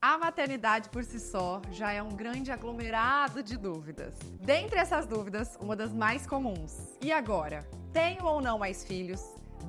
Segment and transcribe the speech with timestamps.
[0.00, 4.14] A maternidade por si só já é um grande aglomerado de dúvidas.
[4.40, 6.96] Dentre essas dúvidas, uma das mais comuns.
[7.02, 7.68] E agora?
[7.92, 9.20] Tenho ou não mais filhos?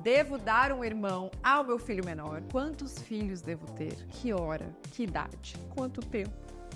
[0.04, 2.42] Devo dar um irmão ao meu filho menor?
[2.52, 4.06] Quantos filhos devo ter?
[4.06, 4.72] Que hora?
[4.92, 5.56] Que idade?
[5.74, 6.30] Quanto tempo?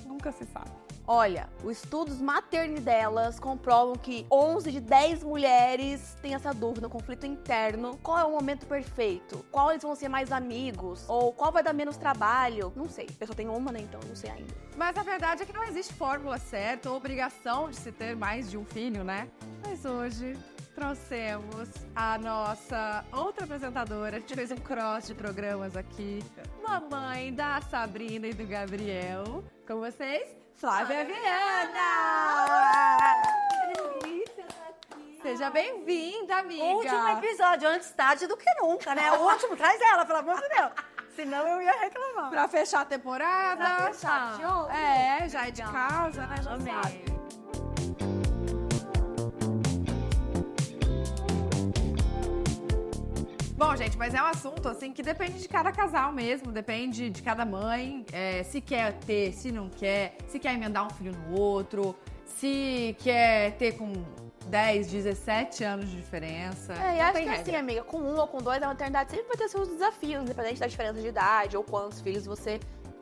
[0.05, 0.84] Nunca se sabe.
[1.07, 7.27] Olha, os estudos maternidelas comprovam que 11 de 10 mulheres têm essa dúvida, um conflito
[7.27, 7.99] interno.
[8.03, 9.45] Qual é o momento perfeito?
[9.53, 11.05] Qual eles vão ser mais amigos?
[11.07, 12.73] Ou qual vai dar menos trabalho?
[12.75, 13.07] Não sei.
[13.21, 13.81] Eu só tenho uma, né?
[13.81, 14.55] Então não sei ainda.
[14.77, 18.51] Mas a verdade é que não existe fórmula certa ou obrigação de se ter mais
[18.51, 19.29] de um filho, né?
[19.63, 20.35] Mas hoje
[20.75, 24.17] trouxemos a nossa outra apresentadora.
[24.17, 26.25] A gente fez um cross de programas aqui.
[26.67, 29.45] Mamãe da Sabrina e do Gabriel.
[29.67, 31.91] Com vocês, Flávia Viana!
[35.21, 36.65] Seja bem-vinda, amiga!
[36.65, 39.11] Último episódio, antes tarde do que nunca, né?
[39.13, 40.71] O último, traz ela, pelo amor de Deus.
[41.17, 42.31] Senão eu ia reclamar.
[42.31, 43.57] Pra fechar a temporada.
[43.57, 44.77] Pra fechar de ontem.
[44.77, 46.37] É, já é de casa, né?
[46.43, 46.75] Já Amei.
[46.75, 47.14] sabe.
[53.57, 57.23] Bom, gente, mas é um assunto assim que depende de cada casal mesmo, depende de
[57.23, 61.39] cada mãe, é, se quer ter, se não quer, se quer emendar um filho no
[61.39, 61.95] outro,
[62.25, 63.93] se quer ter com
[64.47, 66.73] 10, 17 anos de diferença.
[66.75, 67.41] É, e acho que regra.
[67.41, 70.59] assim, amiga, com um ou com dois, a maternidade sempre vai ter seus desafios, independente
[70.59, 72.59] da diferença de idade ou quantos filhos você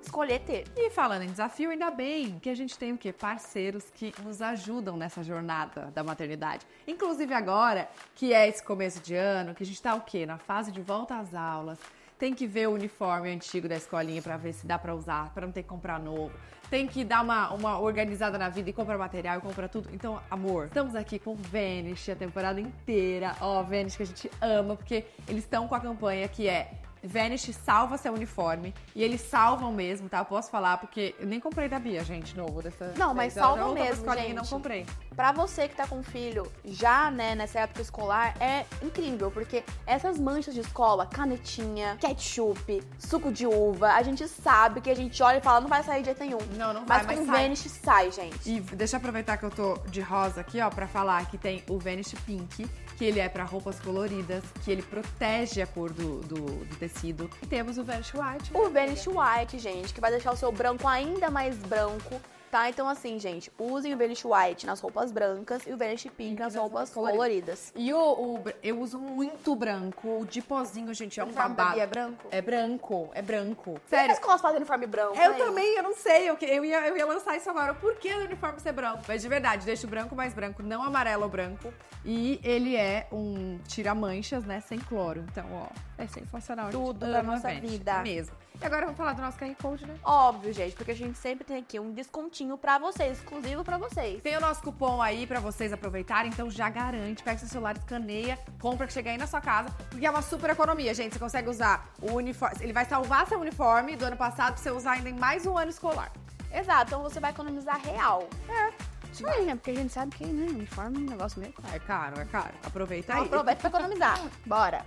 [0.06, 0.64] escolher ter.
[0.76, 3.12] E falando em desafio, ainda bem que a gente tem o quê?
[3.12, 6.66] Parceiros que nos ajudam nessa jornada da maternidade.
[6.86, 10.26] Inclusive agora, que é esse começo de ano, que a gente tá o quê?
[10.26, 11.78] Na fase de volta às aulas.
[12.18, 15.44] Tem que ver o uniforme antigo da escolinha pra ver se dá pra usar, pra
[15.44, 16.32] não ter que comprar novo.
[16.70, 19.88] Tem que dar uma, uma organizada na vida e comprar material e comprar tudo.
[19.92, 23.34] Então, amor, estamos aqui com o Vanish a temporada inteira.
[23.40, 27.52] Ó, Vanish que a gente ama, porque eles estão com a campanha que é Vanish
[27.64, 28.74] salva seu uniforme.
[28.94, 30.18] E eles salvam mesmo, tá?
[30.18, 32.92] Eu posso falar, porque eu nem comprei da Bia, gente, novo dessa.
[32.96, 34.36] Não, mas já salvam mesmo, escolinha e gente.
[34.36, 34.86] não comprei.
[35.14, 40.18] Pra você que tá com filho já, né, nessa época escolar, é incrível, porque essas
[40.18, 45.38] manchas de escola, canetinha, ketchup, suco de uva, a gente sabe que a gente olha
[45.38, 46.38] e fala, não vai sair de jeito nenhum.
[46.56, 47.26] Não, não vai, Mas mas com.
[47.26, 48.50] Vanish sai, gente.
[48.50, 51.62] E deixa eu aproveitar que eu tô de rosa aqui, ó, pra falar que tem
[51.68, 52.68] o Vanish Pink,
[53.02, 57.28] que ele é pra roupas coloridas, que ele protege a cor do, do, do tecido.
[57.42, 58.56] E temos o Vanish White.
[58.56, 62.20] O Vanish White, gente, que vai deixar o seu branco ainda mais branco.
[62.52, 62.68] Tá?
[62.68, 66.54] Então, assim, gente, usem o Vanish White nas roupas brancas e o Vanish Pink nas
[66.54, 67.72] roupas coloridas.
[67.74, 71.64] E o, o eu uso muito branco, o de pozinho, gente, é um uniforme da
[71.64, 71.80] babado.
[71.80, 72.28] É branco?
[72.30, 73.64] É branco, é branco.
[73.70, 73.80] Sério?
[73.88, 74.10] Sério.
[74.12, 75.38] As escolas fazem uniforme branco, Eu né?
[75.38, 77.72] também, eu não sei, eu, que- eu, ia, eu ia lançar isso agora.
[77.72, 79.02] Por que o uniforme ser branco?
[79.08, 81.72] Mas de verdade, deixa o branco mais branco, não amarelo ou branco.
[82.04, 85.24] E ele é um tira-manchas, né, sem cloro.
[85.30, 86.70] Então, ó, é sensacional.
[86.70, 86.84] gente.
[86.84, 88.02] Tudo Ama nossa vida.
[88.02, 88.41] Mesmo.
[88.60, 89.96] E agora vamos falar do nosso QR Code, né?
[90.04, 94.22] Óbvio, gente, porque a gente sempre tem aqui um descontinho pra vocês, exclusivo pra vocês.
[94.22, 98.38] Tem o nosso cupom aí pra vocês aproveitarem, então já garante, pega seu celular, escaneia,
[98.60, 101.12] compra que chega aí na sua casa, porque é uma super economia, gente.
[101.14, 104.70] Você consegue usar o uniforme, ele vai salvar seu uniforme do ano passado pra você
[104.70, 106.12] usar ainda em mais um ano escolar.
[106.52, 108.28] Exato, então você vai economizar real.
[108.48, 108.92] É.
[109.12, 109.54] Isso aí, né?
[109.54, 111.74] Porque a gente sabe que, né, uniforme é um negócio meio caro.
[111.74, 112.54] É caro, é caro.
[112.64, 113.24] Aproveita aí.
[113.24, 114.20] aproveita pra economizar.
[114.46, 114.86] Bora.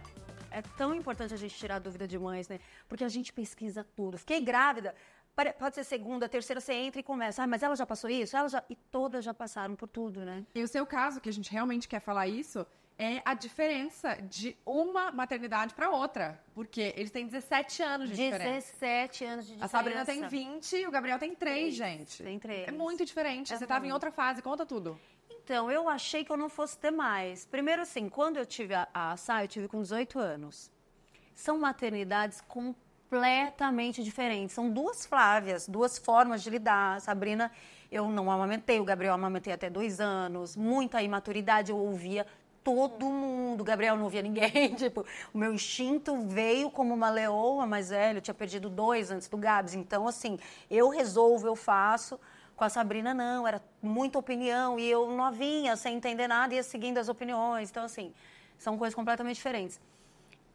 [0.55, 2.61] É tão importante a gente tirar a dúvida de mães, né?
[2.87, 4.17] Porque a gente pesquisa tudo.
[4.17, 4.95] Fiquei grávida.
[5.59, 7.43] Pode ser segunda, terceira, você entra e começa.
[7.43, 8.37] Ah, mas ela já passou isso?
[8.37, 8.63] Ela já...
[8.69, 10.45] E todas já passaram por tudo, né?
[10.55, 12.65] E o seu caso, que a gente realmente quer falar isso,
[12.97, 16.41] é a diferença de uma maternidade pra outra.
[16.53, 18.71] Porque eles têm 17 anos de diferença.
[18.71, 19.77] 17 anos de A diferença.
[19.77, 22.23] Sabrina tem 20 e o Gabriel tem 3, gente.
[22.23, 22.69] Tem três.
[22.69, 23.49] É muito diferente.
[23.49, 23.65] Você Aham.
[23.67, 24.97] tava em outra fase, conta tudo.
[25.29, 27.45] Então, eu achei que eu não fosse ter mais.
[27.45, 30.71] Primeiro, assim, quando eu tive a, a Sá, eu tive com 18 anos.
[31.33, 34.55] São maternidades completamente diferentes.
[34.55, 36.99] São duas Flávias, duas formas de lidar.
[37.01, 37.51] Sabrina,
[37.91, 40.55] eu não amamentei, o Gabriel amamentei até dois anos.
[40.55, 42.25] Muita imaturidade, eu ouvia
[42.63, 43.61] todo mundo.
[43.61, 44.73] O Gabriel não ouvia ninguém.
[44.75, 48.17] Tipo, o meu instinto veio como uma leoa mais velha.
[48.17, 49.75] Eu tinha perdido dois antes do Gabs.
[49.75, 52.19] Então, assim, eu resolvo, eu faço.
[52.55, 56.97] Com a Sabrina, não, era muita opinião e eu novinha, sem entender nada, ia seguindo
[56.97, 57.69] as opiniões.
[57.69, 58.13] Então, assim,
[58.57, 59.79] são coisas completamente diferentes.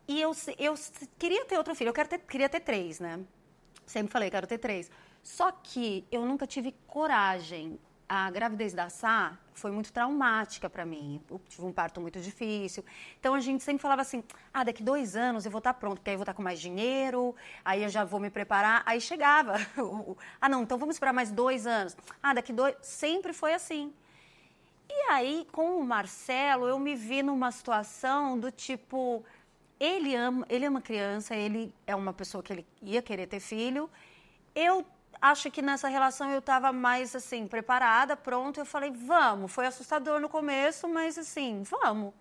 [0.08, 0.74] E eu, eu
[1.18, 3.20] queria ter outro filho, eu ter- queria ter três, né?
[3.86, 4.90] Sempre falei, quero ter três.
[5.22, 7.78] Só que eu nunca tive coragem.
[8.08, 11.20] A gravidez da Sá foi muito traumática para mim.
[11.30, 12.84] Eu tive um parto muito difícil.
[13.18, 16.10] Então a gente sempre falava assim: ah, daqui dois anos eu vou estar pronto, porque
[16.10, 17.34] aí eu vou estar com mais dinheiro,
[17.64, 18.82] aí eu já vou me preparar.
[18.86, 19.54] Aí chegava.
[20.40, 21.96] ah, não, então vamos esperar mais dois anos.
[22.22, 22.74] Ah, daqui dois.
[22.82, 23.92] Sempre foi assim.
[24.88, 29.24] E aí, com o Marcelo, eu me vi numa situação do tipo,
[29.78, 33.38] ele ama, ele é uma criança, ele é uma pessoa que ele ia querer ter
[33.38, 33.88] filho.
[34.52, 34.84] Eu
[35.20, 38.60] acho que nessa relação eu estava mais assim, preparada, pronta.
[38.60, 39.52] Eu falei, vamos.
[39.52, 42.12] Foi assustador no começo, mas assim, vamos.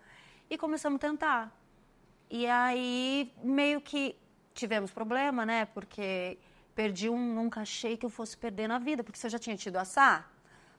[0.48, 1.56] E começamos a tentar.
[2.30, 4.16] E aí, meio que
[4.54, 5.64] tivemos problema, né?
[5.66, 6.38] Porque
[6.74, 9.76] perdi um, nunca achei que eu fosse perder na vida, porque você já tinha tido
[9.76, 10.30] assar,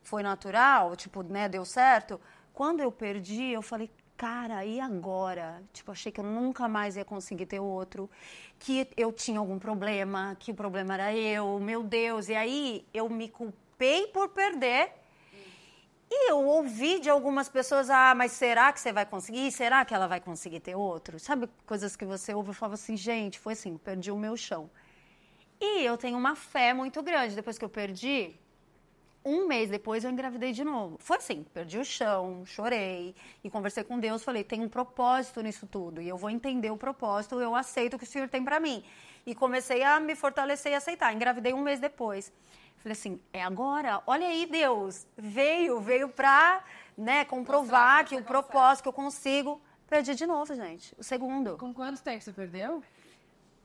[0.02, 2.20] foi natural, tipo, né, deu certo.
[2.54, 3.90] Quando eu perdi, eu falei,
[4.22, 5.64] cara, e agora?
[5.74, 8.08] Tipo, achei que eu nunca mais ia conseguir ter outro,
[8.60, 12.30] que eu tinha algum problema, que o problema era eu, meu Deus.
[12.30, 14.92] E aí eu me culpei por perder.
[16.08, 19.52] E eu ouvi de algumas pessoas, ah, mas será que você vai conseguir?
[19.52, 21.18] Será que ela vai conseguir ter outro?
[21.20, 24.70] Sabe coisas que você ouve e fala assim, gente, foi assim, perdi o meu chão.
[25.60, 27.34] E eu tenho uma fé muito grande.
[27.34, 28.36] Depois que eu perdi,
[29.24, 30.98] um mês depois eu engravidei de novo.
[31.00, 35.68] Foi assim, perdi o chão, chorei e conversei com Deus, falei, tem um propósito nisso
[35.68, 38.60] tudo e eu vou entender o propósito, eu aceito o que o Senhor tem para
[38.60, 38.84] mim.
[39.26, 41.14] E comecei a me fortalecer e aceitar.
[41.14, 42.34] Engravidei um mês depois.
[42.78, 44.02] Falei assim, é agora?
[44.08, 46.64] Olha aí, Deus, veio, veio pra,
[46.98, 49.62] né, comprovar que, o propósito que eu consigo.
[49.88, 50.96] Perdi de novo, gente.
[50.98, 51.58] O segundo.
[51.58, 52.82] Com quantos tempo você perdeu?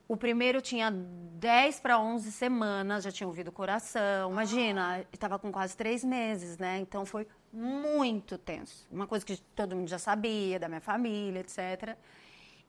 [0.07, 0.93] O primeiro tinha
[1.37, 4.31] 10 para 11 semanas, já tinha ouvido o coração.
[4.31, 6.79] Imagina, estava com quase três meses, né?
[6.79, 8.87] Então foi muito tenso.
[8.91, 11.95] Uma coisa que todo mundo já sabia, da minha família, etc.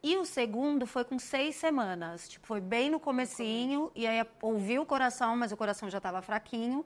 [0.02, 2.28] E o segundo foi com seis semanas.
[2.28, 6.20] Tipo, foi bem no comecinho, e aí ouvi o coração, mas o coração já estava
[6.20, 6.84] fraquinho.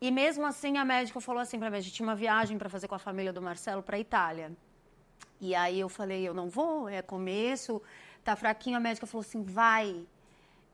[0.00, 2.68] E mesmo assim, a médica falou assim para mim, a gente tinha uma viagem para
[2.68, 4.52] fazer com a família do Marcelo para Itália.
[5.40, 7.82] E aí eu falei, eu não vou, é começo
[8.28, 10.06] tá fraquinho, a médica falou assim, vai.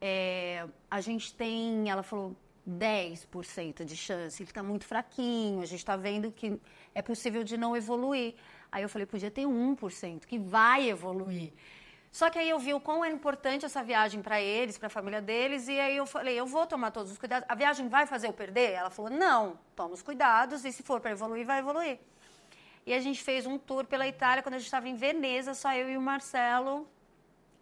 [0.01, 2.37] É, a gente tem, ela falou,
[2.69, 6.59] 10% de chance, ele está muito fraquinho, a gente está vendo que
[6.95, 8.35] é possível de não evoluir.
[8.73, 11.53] Aí eu falei, podia ter 1%, que vai evoluir.
[12.11, 14.91] Só que aí eu vi o quão é importante essa viagem para eles, para a
[14.91, 17.45] família deles, e aí eu falei, eu vou tomar todos os cuidados.
[17.49, 18.71] A viagem vai fazer eu perder?
[18.71, 21.99] Ela falou, não, toma os cuidados, e se for para evoluir, vai evoluir.
[22.87, 25.75] E a gente fez um tour pela Itália, quando a gente estava em Veneza, só
[25.75, 26.89] eu e o Marcelo,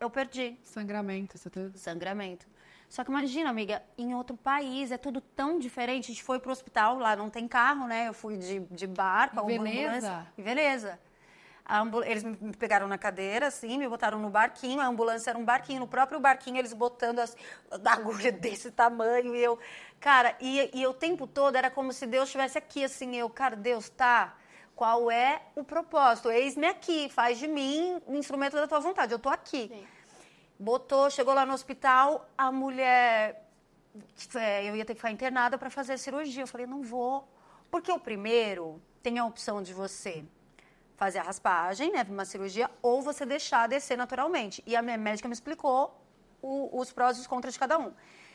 [0.04, 0.58] eu perdi.
[0.62, 1.78] Sangramento, você teve?
[1.78, 2.46] Sangramento.
[2.88, 6.04] Só que imagina, amiga, em outro país é tudo tão diferente.
[6.04, 8.08] A gente foi pro hospital, lá não tem carro, né?
[8.08, 10.26] Eu fui de, de barco, Veneza?
[10.36, 11.00] Em Veneza.
[11.66, 12.04] Ambul...
[12.04, 14.80] Eles me pegaram na cadeira, assim, me botaram no barquinho.
[14.80, 15.80] A ambulância era um barquinho.
[15.80, 17.34] No próprio barquinho, eles botando as
[17.82, 19.34] agulha desse tamanho.
[19.34, 19.58] E eu,
[19.98, 23.16] cara, e, e o tempo todo era como se Deus estivesse aqui, assim.
[23.16, 24.36] Eu, cara, Deus, tá
[24.82, 26.28] qual é o propósito?
[26.28, 29.12] Eis-me aqui, faz de mim um instrumento da tua vontade.
[29.12, 29.68] Eu tô aqui.
[29.68, 29.86] Sim.
[30.58, 33.48] Botou, chegou lá no hospital, a mulher.
[34.34, 36.42] É, eu ia ter que ficar internada para fazer a cirurgia.
[36.42, 37.28] Eu falei, não vou.
[37.70, 40.24] Porque o primeiro tem a opção de você
[40.96, 44.64] fazer a raspagem, né, uma cirurgia, ou você deixar descer naturalmente.
[44.66, 45.96] E a minha médica me explicou
[46.42, 47.92] o, os prós e os contras de cada um.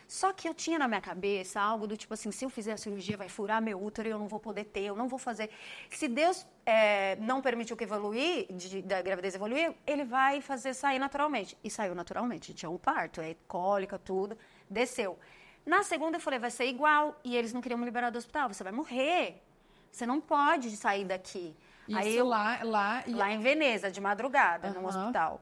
[0.08, 2.78] Só que eu tinha na minha cabeça algo do tipo assim: se eu fizer a
[2.78, 5.50] cirurgia, vai furar meu útero e eu não vou poder ter, eu não vou fazer.
[5.90, 10.98] Se Deus é, não permitiu que evoluir, de, da gravidez evoluir, ele vai fazer sair
[10.98, 11.58] naturalmente.
[11.62, 12.54] E saiu naturalmente.
[12.54, 14.38] Tinha um parto, é cólica, tudo.
[14.70, 15.20] Desceu.
[15.66, 17.20] Na segunda eu falei: vai ser igual.
[17.24, 18.48] E eles não queriam me liberar do hospital.
[18.48, 19.44] Você vai morrer.
[19.92, 21.54] Você não pode sair daqui.
[21.88, 24.82] Isso Aí eu, lá, lá, lá em Veneza, de madrugada, uhum.
[24.82, 25.42] no hospital.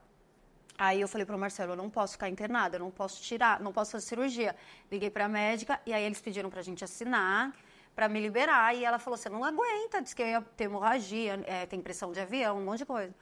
[0.77, 3.72] Aí eu falei pro Marcelo, eu não posso ficar internada, eu não posso tirar, não
[3.72, 4.56] posso fazer cirurgia.
[4.92, 7.54] Liguei pra médica e aí eles pediram pra gente assinar
[7.96, 11.41] para me liberar e ela falou, você não aguenta, disse que eu ia ter hemorragia,
[11.46, 13.15] é, tem pressão de avião, um monte de coisa.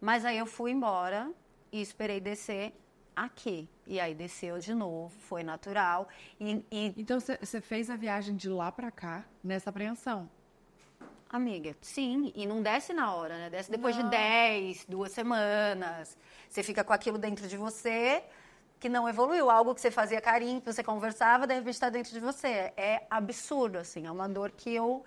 [0.00, 1.30] Mas aí eu fui embora
[1.70, 2.72] e esperei descer
[3.14, 3.68] aqui.
[3.86, 6.08] E aí desceu de novo, foi natural.
[6.40, 6.94] E, e...
[6.96, 10.28] Então você fez a viagem de lá para cá nessa apreensão?
[11.28, 13.50] Amiga, sim, e não desce na hora, né?
[13.50, 14.04] Desce depois não.
[14.04, 16.16] de 10, duas semanas.
[16.48, 18.22] Você fica com aquilo dentro de você
[18.78, 19.50] que não evoluiu.
[19.50, 22.72] Algo que você fazia carinho, que você conversava, de repente está dentro de você.
[22.76, 24.06] É absurdo, assim.
[24.06, 25.04] É uma dor que eu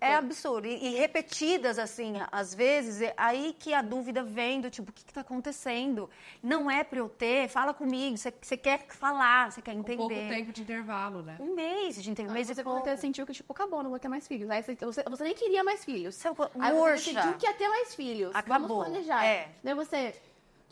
[0.00, 0.66] é absurdo.
[0.66, 4.92] E, e, repetidas, assim, às vezes, é aí que a dúvida vem do tipo, o
[4.92, 6.08] que está acontecendo?
[6.42, 7.48] Não é para eu ter?
[7.48, 8.16] Fala comigo.
[8.16, 10.02] Você quer falar, você quer entender.
[10.02, 11.36] Um pouco tempo de intervalo, né?
[11.38, 12.32] Um mês de intervalo.
[12.32, 14.48] Um mês você você sentiu que, tipo, acabou, não vou ter mais filhos.
[14.50, 16.14] Aí você, você nem queria mais filhos.
[16.14, 18.34] Você, aí você sentiu que ia ter mais filhos.
[18.34, 18.68] Acabou.
[18.68, 19.24] Vamos planejar.
[19.24, 19.48] É.
[19.62, 20.14] Daí você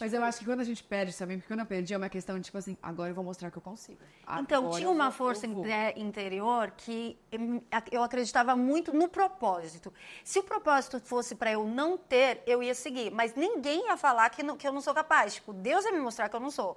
[0.01, 2.09] mas eu acho que quando a gente perde também, porque quando eu perdi é uma
[2.09, 3.99] questão de tipo assim, agora eu vou mostrar que eu consigo.
[4.39, 5.47] Então, agora tinha uma força
[5.97, 7.19] interior que
[7.91, 9.93] eu acreditava muito no propósito.
[10.23, 13.11] Se o propósito fosse para eu não ter, eu ia seguir.
[13.11, 15.35] Mas ninguém ia falar que, não, que eu não sou capaz.
[15.35, 16.77] Tipo, Deus ia me mostrar que eu não sou.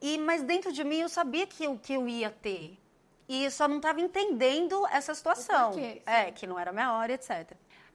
[0.00, 2.78] E, mas dentro de mim eu sabia que eu, que eu ia ter.
[3.28, 5.72] E só não estava entendendo essa situação.
[6.04, 7.52] É, que não era minha hora, etc.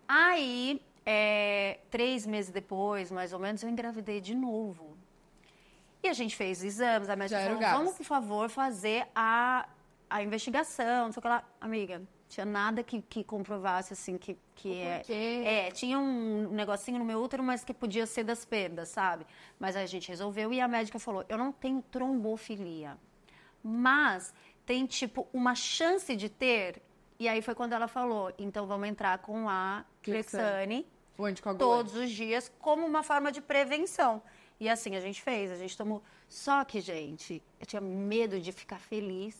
[0.08, 4.98] Aí é, três meses depois, mais ou menos, eu engravidei de novo.
[6.04, 9.70] E a gente fez exames, a médica Já falou, vamos, por favor, fazer a,
[10.10, 11.46] a investigação, não sei o que lá.
[11.62, 15.02] Amiga, tinha nada que, que comprovasse, assim, que, que é...
[15.68, 19.26] É, tinha um negocinho no meu útero, mas que podia ser das perdas, sabe?
[19.58, 22.98] Mas a gente resolveu e a médica falou, eu não tenho trombofilia,
[23.64, 24.34] mas
[24.66, 26.82] tem, tipo, uma chance de ter...
[27.18, 30.86] E aí foi quando ela falou, então vamos entrar com a Clexane.
[31.18, 31.90] O anticoagulante.
[31.90, 34.22] todos os dias como uma forma de prevenção.
[34.60, 36.02] E assim a gente fez, a gente tomou.
[36.28, 39.36] Só que, gente, eu tinha medo de ficar feliz.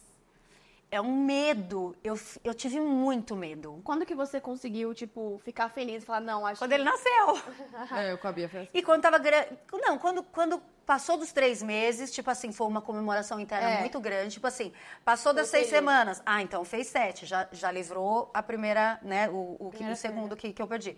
[0.90, 1.94] É um medo.
[2.02, 3.82] Eu, eu tive muito medo.
[3.84, 6.76] Quando que você conseguiu, tipo, ficar feliz e falar, não, acho Quando que...
[6.76, 7.42] ele nasceu.
[7.98, 8.70] É, eu com a Bia foi assim.
[8.74, 9.50] E quando tava grande.
[9.74, 13.80] Não, quando, quando passou dos três meses, tipo assim, foi uma comemoração interna É.
[13.82, 14.36] muito grande.
[14.36, 14.72] Tipo assim,
[15.04, 15.78] passou das Eu seis sei.
[15.80, 16.22] semanas.
[16.26, 17.26] Ah, então fez sete.
[17.26, 19.28] Já, já livrou a primeira, né?
[19.30, 20.98] O, o, Primeira o segundo que, que eu perdi.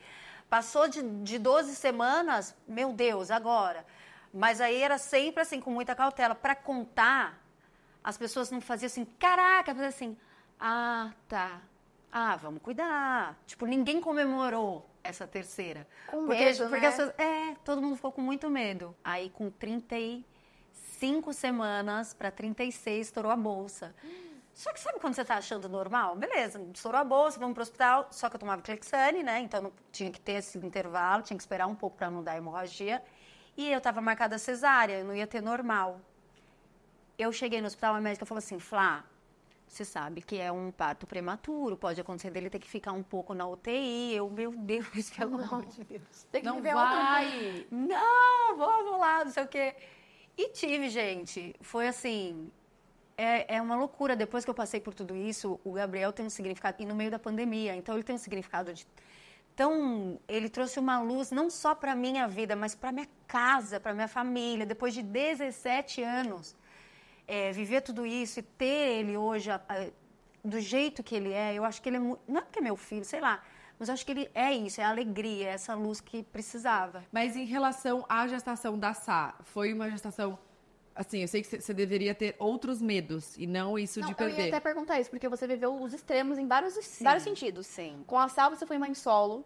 [0.50, 3.86] Passou de, de 12 semanas, meu Deus, agora.
[4.34, 6.34] Mas aí era sempre assim, com muita cautela.
[6.34, 7.40] Para contar,
[8.04, 10.18] as pessoas não faziam assim, caraca, faziam assim,
[10.60, 11.62] ah, tá.
[12.12, 13.38] Ah, vamos cuidar.
[13.46, 15.88] Tipo, ninguém comemorou essa terceira.
[16.08, 16.92] Com porque, medo, porque né?
[16.92, 18.96] pessoas- é, todo mundo ficou com muito medo.
[19.04, 23.96] Aí, com 35 semanas para 36, estourou a bolsa.
[24.60, 26.18] Só que sabe quando você tá achando normal?
[26.18, 28.10] Beleza, estourou a bolsa, vamos pro hospital.
[28.12, 29.40] Só que eu tomava Clexane, né?
[29.40, 32.36] Então não- tinha que ter esse intervalo, tinha que esperar um pouco para não dar
[32.36, 33.02] hemorragia.
[33.56, 36.02] E eu tava marcada cesárea, eu não ia ter normal.
[37.18, 39.06] Eu cheguei no hospital, a médica falou assim, Flá,
[39.66, 43.34] você sabe que é um parto prematuro, pode acontecer dele ter que ficar um pouco
[43.34, 44.14] na UTI.
[44.14, 46.28] Eu, meu Deus, pelo amor de Deus.
[46.30, 47.66] Tem que Não viver outro vai!
[47.72, 49.74] Não, vamos lá, não sei o quê.
[50.38, 51.56] E tive, gente.
[51.62, 52.52] Foi assim.
[53.22, 54.16] É, é uma loucura.
[54.16, 56.78] Depois que eu passei por tudo isso, o Gabriel tem um significado.
[56.82, 58.88] E no meio da pandemia, então ele tem um significado de.
[59.54, 63.94] Então, ele trouxe uma luz não só para minha vida, mas para minha casa, para
[63.94, 64.66] minha família.
[64.66, 66.56] Depois de 17 anos,
[67.28, 69.88] é, viver tudo isso e ter ele hoje a- a-
[70.44, 72.00] do jeito que ele é, eu acho que ele é.
[72.00, 73.44] Não é porque é meu filho, sei lá.
[73.78, 77.04] Mas eu acho que ele é isso, é a alegria, é essa luz que precisava.
[77.12, 80.40] Mas em relação à gestação da Sá, foi uma gestação.
[81.00, 84.18] Assim, eu sei que você deveria ter outros medos e não isso Não, de eu
[84.18, 84.42] perder.
[84.42, 87.68] ia até perguntar isso, porque você viveu os extremos em vários, vários sentidos.
[87.68, 88.04] Sim.
[88.06, 89.46] Com a Sal, você foi mãe solo.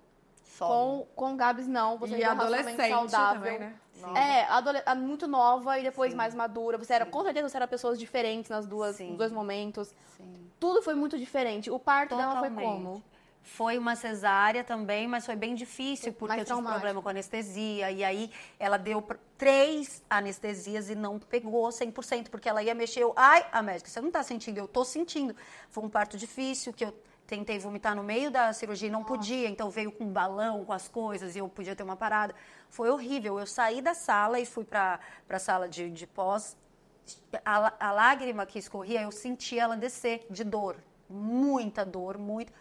[0.58, 1.06] Solo.
[1.16, 2.00] Com, com o Gabs, não.
[2.00, 3.42] Você E adolescente saudável.
[3.44, 3.76] também, né?
[4.16, 6.76] É, adole- a- muito nova e depois mais madura.
[6.80, 9.10] Você era, com certeza, você era pessoas diferentes nas duas, Sim.
[9.10, 9.94] nos dois momentos.
[10.18, 10.34] Sim.
[10.60, 11.70] Tudo foi muito diferente.
[11.70, 12.84] O parto dela foi Totalmente.
[12.84, 13.04] como?
[13.44, 16.80] Foi uma cesárea também, mas foi bem difícil, porque mais eu tive traumático.
[16.80, 17.92] problema com anestesia.
[17.92, 19.06] E aí ela deu
[19.38, 23.02] três anestesias e não pegou 100%, porque ela ia mexer.
[23.02, 24.58] Eu, Ai, a médica, você não tá sentindo?
[24.58, 25.36] Eu tô sentindo.
[25.70, 26.96] Foi um parto difícil, que eu
[27.28, 29.50] tentei vomitar no meio da cirurgia e não podia.
[29.50, 32.34] Então veio com um balão, com as coisas, e eu podia ter uma parada.
[32.70, 33.38] Foi horrível.
[33.38, 36.56] Eu saí da sala e fui pra, pra sala de, de pós.
[37.44, 40.78] A, a lágrima que escorria, eu senti ela descer de dor.
[41.10, 42.54] Muita dor, muito.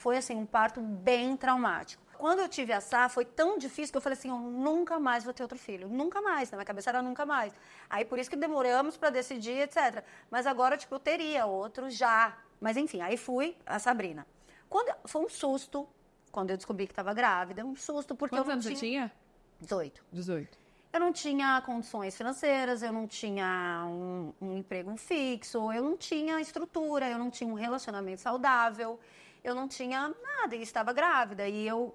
[0.00, 2.02] Foi assim, um parto bem traumático.
[2.16, 5.24] Quando eu tive a Sá, foi tão difícil que eu falei assim, eu nunca mais
[5.24, 5.90] vou ter outro filho.
[5.90, 6.50] Nunca mais.
[6.50, 7.52] Na minha cabeça era nunca mais.
[7.88, 10.02] Aí por isso que demoramos para decidir, etc.
[10.30, 12.34] Mas agora, tipo, eu teria outro já.
[12.58, 14.26] Mas enfim, aí fui a Sabrina.
[14.70, 15.86] Quando, foi um susto
[16.32, 17.62] quando eu descobri que estava grávida.
[17.62, 19.12] Um susto, porque Quantos eu não anos você tinha?
[19.60, 20.02] 18.
[20.10, 20.58] 18.
[20.94, 26.40] Eu não tinha condições financeiras, eu não tinha um, um emprego fixo, eu não tinha
[26.40, 28.98] estrutura, eu não tinha um relacionamento saudável,
[29.42, 31.48] eu não tinha nada e estava grávida.
[31.48, 31.94] E eu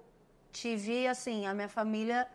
[0.52, 2.28] tive, assim, a minha família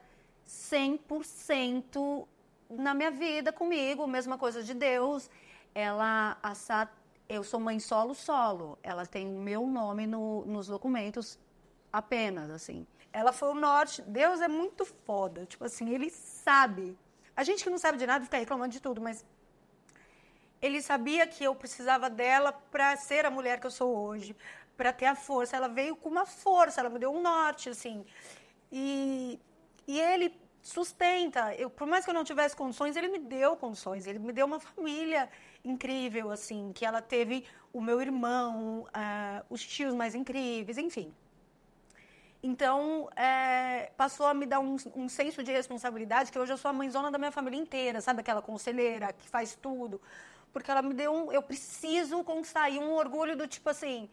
[0.48, 2.28] 100%
[2.70, 5.30] na minha vida comigo, mesma coisa de Deus.
[5.74, 6.54] Ela, a
[7.28, 8.78] eu sou mãe solo, solo.
[8.84, 11.40] Ela tem o meu nome no- nos documentos
[11.92, 12.86] apenas, assim.
[13.14, 14.02] Ela foi o norte.
[14.02, 15.46] Deus é muito foda.
[15.46, 16.98] Tipo assim, ele sabe.
[17.36, 19.26] A gente que não sabe de nada fica reclamando de tudo, mas
[20.62, 24.36] ele sabia que eu precisava dela para ser a mulher que eu sou hoje,
[24.82, 25.56] para ter a força.
[25.56, 28.04] Ela veio com uma força, ela me deu um norte, assim.
[28.72, 29.40] E,
[29.88, 31.54] e ele sustenta.
[31.54, 34.08] Eu, por mais que eu não tivesse condições, ele me deu condições.
[34.08, 35.30] Ele me deu uma família
[35.64, 41.14] incrível, assim, que ela teve o meu irmão, ah, os tios mais incríveis, enfim.
[42.42, 46.70] Então, é, passou a me dar um, um senso de responsabilidade, que hoje eu sou
[46.70, 48.22] a mãezona da minha família inteira, sabe?
[48.22, 50.02] Aquela conselheira que faz tudo.
[50.52, 51.32] Porque ela me deu um...
[51.32, 52.26] Eu preciso.
[52.72, 54.10] E um orgulho do tipo assim,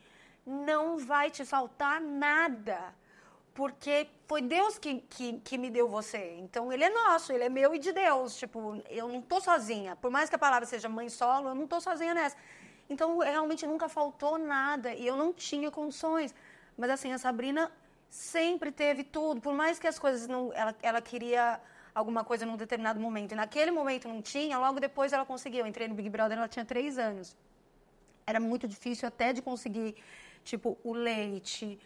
[0.48, 2.94] não vai te faltar nada.
[3.54, 6.36] Porque foi Deus que, que, que me deu você.
[6.38, 8.36] Então, ele é nosso, ele é meu e de Deus.
[8.36, 9.96] Tipo, eu não tô sozinha.
[9.96, 12.36] Por mais que a palavra seja mãe solo, eu não tô sozinha nessa.
[12.88, 14.94] Então, realmente nunca faltou nada.
[14.94, 16.34] E eu não tinha condições.
[16.76, 17.72] Mas, assim, a Sabrina
[18.08, 19.40] sempre teve tudo.
[19.40, 20.52] Por mais que as coisas não...
[20.54, 21.60] Ela, ela queria
[21.98, 23.32] alguma coisa num determinado momento.
[23.32, 25.60] E naquele momento não tinha, logo depois ela conseguiu.
[25.60, 27.36] Eu entrei no Big Brother, ela tinha três anos.
[28.26, 29.96] Era muito difícil até de conseguir,
[30.44, 31.78] tipo, o leite,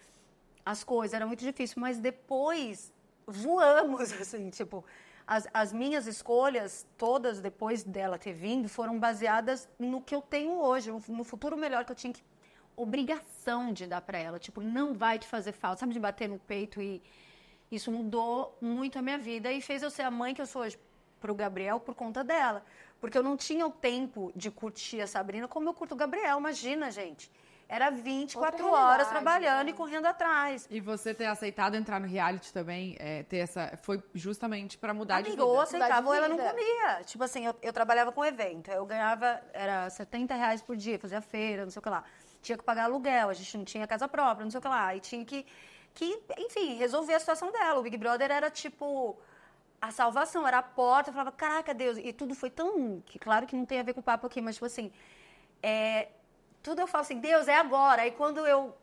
[0.64, 1.80] as coisas, era muito difícil.
[1.80, 2.92] Mas depois
[3.26, 4.84] voamos, assim, tipo,
[5.26, 10.60] as, as minhas escolhas, todas depois dela ter vindo, foram baseadas no que eu tenho
[10.60, 12.22] hoje, no futuro melhor que eu tinha que
[12.76, 16.38] obrigação de dar para ela, tipo, não vai te fazer falta, sabe, de bater no
[16.38, 17.02] peito e
[17.70, 20.62] isso mudou muito a minha vida e fez eu ser a mãe que eu sou
[20.62, 20.78] hoje
[21.20, 22.64] pro Gabriel por conta dela,
[23.00, 26.38] porque eu não tinha o tempo de curtir a Sabrina como eu curto o Gabriel,
[26.38, 27.30] imagina, gente.
[27.72, 29.70] Era 24 horas trabalhando né?
[29.70, 30.68] e correndo atrás.
[30.70, 35.22] E você ter aceitado entrar no reality também, é, ter essa, foi justamente para mudar
[35.22, 35.42] de vida.
[35.42, 37.02] ou aceitava ou ela não comia.
[37.06, 41.22] Tipo assim, eu, eu trabalhava com evento, eu ganhava, era 70 reais por dia, fazia
[41.22, 42.04] feira, não sei o que lá
[42.42, 44.94] tinha que pagar aluguel, a gente não tinha casa própria, não sei o que lá.
[44.94, 45.46] E tinha que,
[45.94, 47.78] que, enfim, resolver a situação dela.
[47.78, 49.16] O Big Brother era tipo
[49.80, 51.10] a salvação, era a porta.
[51.10, 51.96] Eu falava, caraca, Deus.
[51.96, 53.00] E tudo foi tão.
[53.06, 54.92] Que, claro que não tem a ver com o papo aqui, mas tipo assim.
[55.62, 56.08] É,
[56.62, 58.02] tudo eu falo assim, Deus, é agora.
[58.02, 58.74] Aí quando eu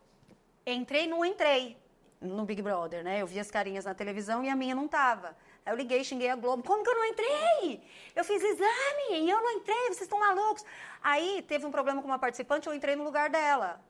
[0.65, 1.77] entrei, não entrei
[2.21, 3.21] no Big Brother, né?
[3.21, 5.36] Eu vi as carinhas na televisão e a minha não tava.
[5.65, 6.63] Aí eu liguei, xinguei a Globo.
[6.63, 7.81] Como que eu não entrei?
[8.15, 10.65] Eu fiz exame e eu não entrei, vocês estão malucos.
[11.01, 13.81] Aí teve um problema com uma participante, eu entrei no lugar dela.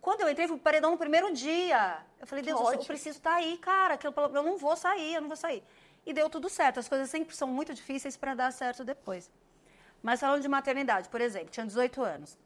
[0.00, 1.98] Quando eu entrei, fui paredão no primeiro dia.
[2.20, 3.96] Eu falei, Deus, eu preciso estar tá aí, cara.
[3.96, 5.64] Que eu, eu não vou sair, eu não vou sair.
[6.04, 6.78] E deu tudo certo.
[6.78, 9.28] As coisas sempre são muito difíceis para dar certo depois.
[10.02, 12.38] Mas falando de maternidade, por exemplo, tinha 18 anos.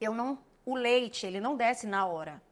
[0.00, 0.38] Eu não.
[0.64, 2.42] O leite, ele não desce na hora.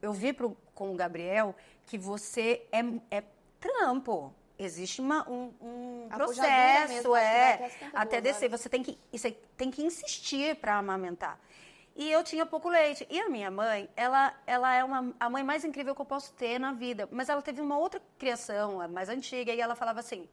[0.00, 1.54] Eu vi pro, com o Gabriel
[1.86, 3.24] que você é, é
[3.58, 4.32] trampo.
[4.58, 8.48] Existe uma, um, um processo, mesmo, é, até descer.
[8.48, 11.38] Você tem que, você tem que insistir para amamentar.
[11.94, 13.06] E eu tinha pouco leite.
[13.10, 16.32] E a minha mãe, ela, ela é uma, a mãe mais incrível que eu posso
[16.34, 17.08] ter na vida.
[17.10, 20.28] Mas ela teve uma outra criação, mais antiga, e ela falava assim: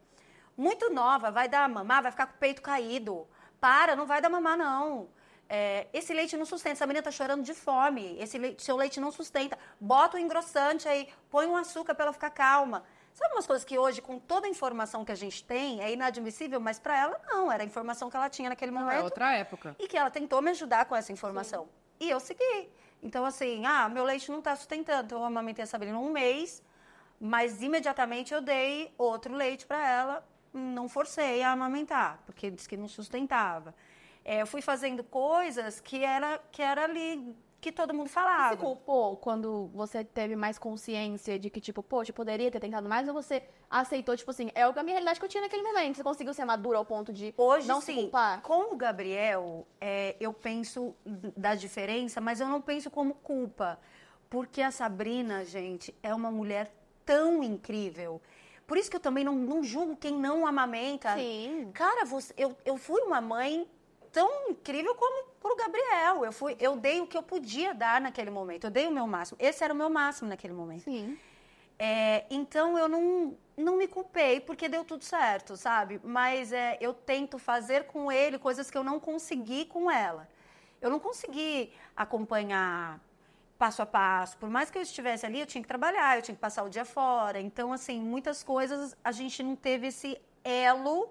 [0.56, 3.26] muito nova, vai dar mamar, vai ficar com o peito caído.
[3.60, 5.08] Para, não vai dar mamar, não.
[5.48, 8.98] É, esse leite não sustenta, essa menina está chorando de fome, esse leite, seu leite
[8.98, 9.58] não sustenta.
[9.78, 12.82] Bota o engrossante aí, põe um açúcar para ela ficar calma.
[13.12, 16.58] Sabe umas coisas que hoje, com toda a informação que a gente tem, é inadmissível,
[16.58, 18.88] mas para ela não, era a informação que ela tinha naquele momento.
[18.88, 19.76] Não, é outra época.
[19.78, 21.64] E que ela tentou me ajudar com essa informação.
[21.64, 22.06] Sim.
[22.06, 22.68] E eu segui.
[23.00, 25.04] Então, assim, ah, meu leite não está sustentando.
[25.04, 26.60] Então, eu amamentei a Sabrina um mês,
[27.20, 30.28] mas imediatamente eu dei outro leite para ela.
[30.52, 33.74] Não forcei a amamentar, porque disse que não sustentava.
[34.24, 38.54] É, eu fui fazendo coisas que era, que era ali que todo mundo falava.
[38.54, 43.08] Você culpou quando você teve mais consciência de que, tipo, poxa, poderia ter tentado mais,
[43.08, 45.96] ou você aceitou, tipo assim, é a minha realidade que eu tinha naquele momento.
[45.96, 48.42] Você conseguiu ser madura ao ponto de Hoje, não sim, se culpar?
[48.42, 50.94] Com o Gabriel, é, eu penso
[51.34, 53.78] da diferença, mas eu não penso como culpa.
[54.28, 56.70] Porque a Sabrina, gente, é uma mulher
[57.02, 58.20] tão incrível.
[58.66, 61.14] Por isso que eu também não, não julgo quem não amamenta.
[61.14, 61.70] Sim.
[61.72, 63.66] Cara, você, eu, eu fui uma mãe
[64.14, 66.24] tão incrível como para o Gabriel.
[66.24, 68.64] Eu, fui, eu dei o que eu podia dar naquele momento.
[68.64, 69.36] Eu dei o meu máximo.
[69.40, 70.84] Esse era o meu máximo naquele momento.
[70.84, 71.18] Sim.
[71.76, 76.00] É, então eu não, não me culpei porque deu tudo certo, sabe?
[76.04, 80.28] Mas é, eu tento fazer com ele coisas que eu não consegui com ela.
[80.80, 83.00] Eu não consegui acompanhar
[83.58, 84.38] passo a passo.
[84.38, 86.70] Por mais que eu estivesse ali, eu tinha que trabalhar, eu tinha que passar o
[86.70, 87.40] dia fora.
[87.40, 91.10] Então, assim, muitas coisas a gente não teve esse elo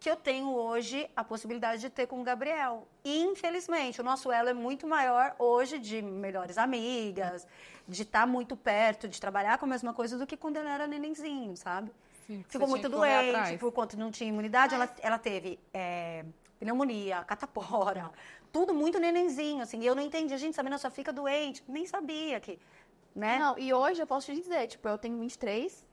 [0.00, 2.86] que eu tenho hoje a possibilidade de ter com o Gabriel.
[3.04, 7.46] Infelizmente, o nosso elo é muito maior hoje de melhores amigas,
[7.86, 10.68] de estar tá muito perto, de trabalhar com a mesma coisa do que quando ele
[10.68, 11.90] era nenenzinho, sabe?
[12.26, 16.24] Sim, Ficou muito doente, por conta não tinha imunidade, ela, ela teve é,
[16.60, 18.12] pneumonia, catapora,
[18.52, 19.80] tudo muito nenenzinho, assim.
[19.80, 21.64] E eu não entendi, gente, Sabina só fica doente.
[21.66, 22.58] Nem sabia que,
[23.16, 23.38] né?
[23.38, 25.87] Não, e hoje eu posso te dizer, tipo, eu tenho 23,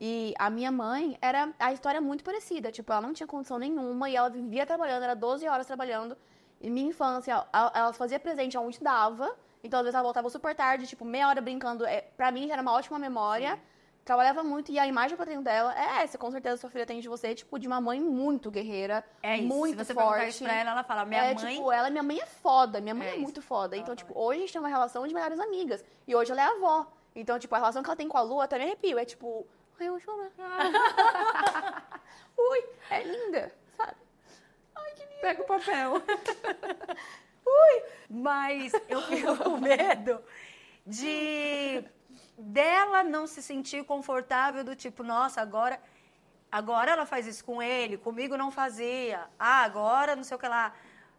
[0.00, 2.72] e a minha mãe era a história é muito parecida.
[2.72, 6.16] Tipo, ela não tinha condição nenhuma e ela vivia trabalhando, era 12 horas trabalhando.
[6.58, 9.36] E minha infância, ela, ela fazia presente aonde dava.
[9.62, 11.84] Então, às vezes, ela voltava super tarde, tipo, meia hora brincando.
[11.84, 13.56] É, pra mim, já era uma ótima memória.
[13.56, 13.60] Sim.
[14.02, 16.16] Trabalhava muito e a imagem que eu tenho dela é essa.
[16.16, 19.04] Com certeza, sua filha tem de você, tipo, de uma mãe muito guerreira.
[19.22, 19.46] É isso.
[19.46, 20.28] Muito Se você forte.
[20.28, 21.56] isso pra ela, ela fala, minha é, mãe...
[21.56, 22.80] Tipo, ela, minha mãe é foda.
[22.80, 23.76] Minha mãe é, é muito foda.
[23.76, 25.84] Então, tipo, hoje a gente tem uma relação de melhores amigas.
[26.08, 26.90] E hoje ela é avó.
[27.14, 28.98] Então, tipo, a relação que ela tem com a Lua até me arrepio.
[28.98, 29.46] É, tipo
[29.84, 30.30] eu chorar.
[32.36, 33.96] Ui, é linda, sabe?
[34.74, 35.20] Ai, que linda.
[35.20, 35.92] Pega o papel.
[37.46, 40.22] Ui, mas eu fico com medo
[40.86, 41.84] de
[42.36, 45.80] dela não se sentir confortável do tipo, nossa, agora
[46.50, 49.28] agora ela faz isso com ele, comigo não fazia.
[49.38, 50.74] Ah, agora não sei o que lá.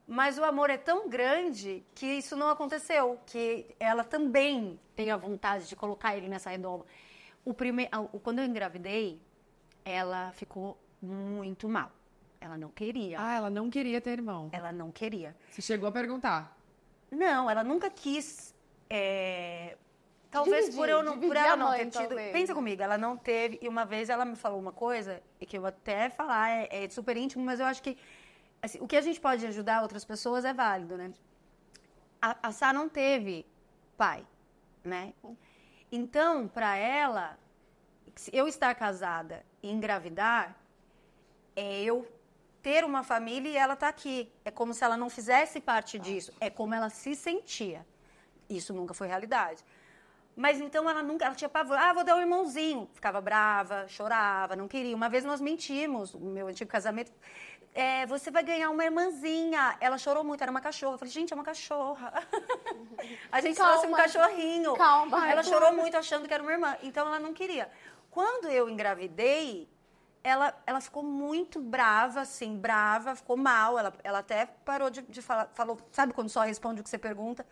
[0.08, 5.16] Mas o amor é tão grande que isso não aconteceu, que ela também tem a
[5.16, 6.86] vontade de colocar ele nessa redoma.
[7.44, 7.90] O prime...
[8.24, 9.22] Quando eu engravidei,
[9.84, 11.92] ela ficou muito mal.
[12.40, 13.18] Ela não queria.
[13.20, 14.50] Ah, ela não queria ter irmão.
[14.52, 15.36] Ela não queria.
[15.50, 16.58] Você chegou a perguntar.
[17.12, 18.56] Não, ela nunca quis.
[18.90, 19.78] é,
[20.32, 22.08] Talvez por, eu não, por ela não ter tido.
[22.08, 22.32] talvez.
[22.32, 23.60] Pensa comigo, ela não teve.
[23.62, 26.86] E uma vez ela me falou uma coisa, e que eu vou até falar, é,
[26.86, 27.98] é super íntimo, mas eu acho que
[28.62, 31.12] assim, o que a gente pode ajudar outras pessoas é válido, né?
[32.22, 33.46] A, a Sá não teve
[33.98, 34.26] pai,
[34.84, 35.14] né?
[35.92, 37.38] Então, para ela,
[38.16, 40.56] se eu estar casada e engravidar,
[41.56, 42.08] é eu
[42.62, 44.32] ter uma família e ela tá aqui.
[44.46, 46.32] É como se ela não fizesse parte disso.
[46.40, 47.86] É como ela se sentia.
[48.50, 49.64] Isso nunca foi realidade.
[50.36, 51.78] Mas então ela nunca, ela tinha pavor.
[51.78, 52.90] Ah, vou dar um irmãozinho.
[52.94, 54.96] Ficava brava, chorava, não queria.
[54.96, 57.12] Uma vez nós mentimos, o meu antigo casamento.
[57.74, 59.78] É, você vai ganhar uma irmãzinha.
[59.80, 60.96] Ela chorou muito, era uma cachorra.
[60.96, 62.12] Eu falei, gente, é uma cachorra.
[63.32, 63.72] A gente Calma.
[63.72, 64.74] trouxe um cachorrinho.
[64.76, 65.30] Calma.
[65.30, 66.76] Ela chorou muito achando que era uma irmã.
[66.84, 67.70] Então ela não queria.
[68.10, 69.70] Quando eu engravidei,
[70.22, 73.80] ela, ela ficou muito brava, assim, brava, ficou mal.
[73.80, 76.98] Ela, ela até parou de, de falar, falou, sabe quando só responde o que você
[76.98, 77.46] pergunta?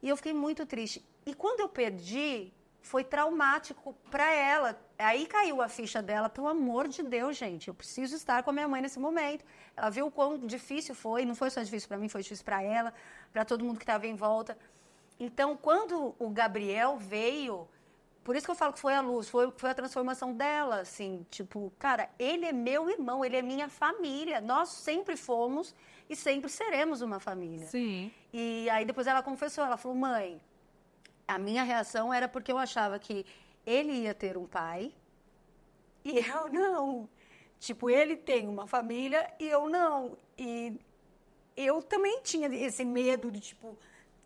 [0.00, 1.04] E eu fiquei muito triste.
[1.26, 4.80] E quando eu perdi, foi traumático para ela.
[4.98, 8.52] Aí caiu a ficha dela, pelo amor de Deus, gente, eu preciso estar com a
[8.52, 9.44] minha mãe nesse momento.
[9.76, 12.62] Ela viu o quão difícil foi, não foi só difícil para mim, foi difícil para
[12.62, 12.92] ela,
[13.32, 14.56] para todo mundo que estava em volta.
[15.20, 17.68] Então, quando o Gabriel veio,
[18.22, 21.26] por isso que eu falo que foi a luz, foi, foi a transformação dela, assim,
[21.30, 24.40] tipo, cara, ele é meu irmão, ele é minha família.
[24.40, 25.74] Nós sempre fomos
[26.08, 27.66] e sempre seremos uma família.
[27.66, 28.12] Sim.
[28.32, 30.40] E aí depois ela confessou, ela falou, mãe,
[31.28, 33.24] a minha reação era porque eu achava que
[33.66, 34.92] ele ia ter um pai
[36.04, 37.08] e eu não.
[37.60, 40.16] Tipo, ele tem uma família e eu não.
[40.36, 40.80] E
[41.56, 43.78] eu também tinha esse medo de, tipo, o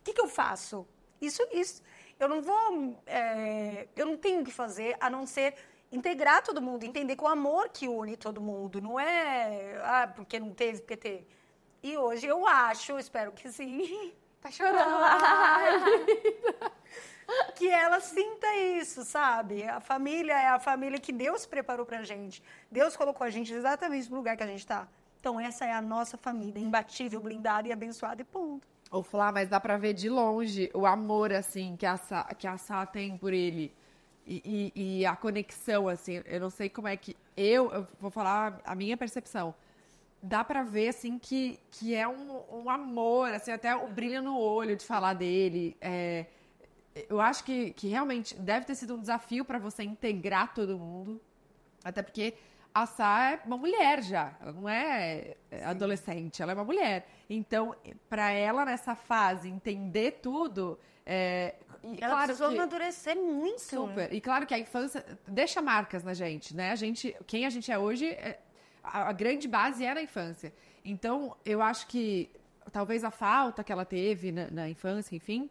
[0.04, 0.86] que, que eu faço?
[1.20, 1.82] Isso, isso.
[2.20, 3.02] Eu não vou.
[3.06, 5.54] é, eu não tenho o que fazer a não ser
[5.90, 9.80] integrar todo mundo, entender que o amor que une todo mundo, não é.
[9.82, 11.26] Ah, porque não teve, porque teve.
[11.82, 14.12] E hoje eu acho, espero que sim.
[14.42, 15.02] Tá chorando.
[17.55, 19.62] que ela sinta isso, sabe?
[19.64, 22.42] A família é a família que Deus preparou pra gente.
[22.70, 24.88] Deus colocou a gente exatamente no lugar que a gente tá.
[25.20, 28.66] Então essa é a nossa família, imbatível, blindada e abençoada e ponto.
[28.90, 32.46] Ou falar, mas dá pra ver de longe o amor, assim, que a Sá, que
[32.46, 33.72] a Sá tem por ele.
[34.26, 37.16] E, e- e a conexão, assim, eu não sei como é que.
[37.37, 39.55] Eu, eu vou falar a minha percepção.
[40.22, 44.38] Dá pra ver, assim, que, que é um, um amor, assim, até o brilho no
[44.38, 45.76] olho de falar dele.
[45.80, 46.26] É,
[47.08, 51.20] eu acho que, que realmente deve ter sido um desafio pra você integrar todo mundo.
[51.85, 52.35] Até porque
[52.74, 57.06] a Sá é uma mulher já, ela não é é, adolescente, ela é uma mulher.
[57.28, 57.74] Então,
[58.08, 63.61] para ela nessa fase entender tudo, é, e Ela claro precisou que amadurecer muito.
[63.61, 64.12] super.
[64.12, 66.70] E claro que a infância deixa marcas na gente, né?
[66.70, 68.38] A gente, quem a gente é hoje, é-
[68.83, 70.53] a, a grande base é na infância.
[70.85, 72.31] Então, eu acho que
[72.71, 75.49] talvez a falta que ela teve na, na infância, enfim,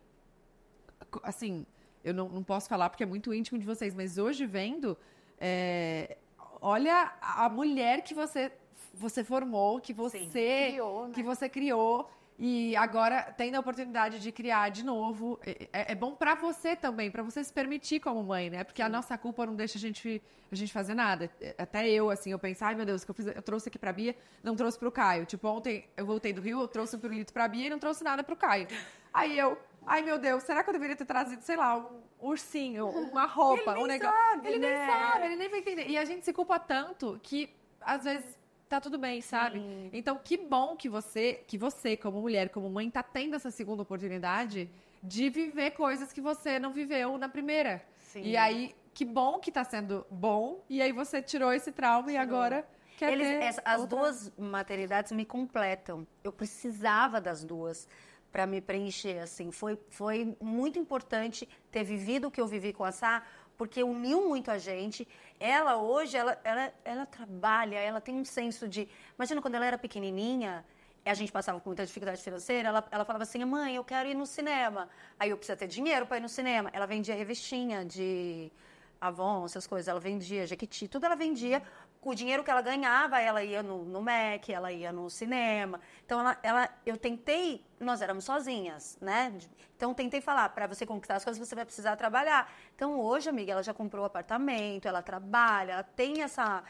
[1.24, 1.65] assim,
[2.04, 4.98] eu não, não posso falar porque é muito íntimo de vocês, mas hoje vendo,
[5.39, 6.17] é,
[6.62, 8.52] olha a mulher que você,
[8.94, 11.13] você formou, que você Criou, né?
[11.13, 12.10] que você criou
[12.43, 15.39] e agora tendo a oportunidade de criar de novo.
[15.45, 18.63] É, é- é bom pra você também, pra você se permitir como mãe, né?
[18.63, 20.19] Porque a nossa culpa não deixa a gente,
[20.51, 21.30] a gente fazer nada.
[21.39, 23.69] É, Até eu, assim, eu pensar, ai meu Deus, o que eu fiz, eu trouxe
[23.69, 25.23] aqui pra Bia, não trouxe pro Caio.
[25.27, 28.04] Tipo, ontem eu voltei do Rio, eu trouxe um pirulito pra Bia e não trouxe
[28.04, 28.67] nada pro Caio.
[29.13, 32.88] Aí eu, ai meu Deus, será que eu deveria ter trazido, sei lá, um ursinho,
[32.88, 34.17] uma roupa, Ele um negócio.
[34.17, 34.77] sabe, ele né?
[34.88, 35.88] nem sabe, ele nem vai entender.
[35.88, 38.40] E a gente se culpa tanto que às vezes
[38.71, 39.62] tá tudo bem, sabe?
[39.91, 43.81] Então, que bom que você, que você como mulher, como mãe, tá tendo essa segunda
[43.84, 44.69] oportunidade
[45.03, 47.84] de viver coisas que você não viveu na primeira.
[47.97, 48.21] Sim.
[48.23, 50.63] E aí, que bom que tá sendo bom.
[50.69, 52.65] E aí você tirou esse trauma e agora
[52.97, 56.07] quer Eles- ter essa- as outra- duas maternidades me completam.
[56.23, 57.88] Eu precisava das duas
[58.31, 59.51] para me preencher, assim.
[59.51, 63.23] Foi, foi muito importante ter vivido o que eu vivi com a Sá,
[63.62, 65.08] porque uniu muito a gente.
[65.39, 68.89] Ela hoje, ela, ela, ela trabalha, ela tem um senso de...
[69.15, 70.65] Imagina quando ela era pequenininha,
[71.06, 74.15] a gente passava por muita dificuldade financeira, ela, ela falava assim, mãe, eu quero ir
[74.15, 74.89] no cinema.
[75.19, 76.71] Aí eu preciso ter dinheiro para ir no cinema.
[76.74, 78.52] Ela vendia revistinha de
[79.00, 79.88] Avon, essas coisas.
[79.88, 81.62] Ela vendia Jequiti, tudo ela vendia.
[82.01, 85.79] Com o dinheiro que ela ganhava, ela ia no, no Mac, ela ia no cinema.
[86.03, 87.63] Então, ela, ela, eu tentei...
[87.79, 89.31] Nós éramos sozinhas, né?
[89.77, 92.51] Então, tentei falar, para você conquistar as coisas, você vai precisar trabalhar.
[92.75, 96.63] Então, hoje, amiga, ela já comprou apartamento, ela trabalha, ela tem essa...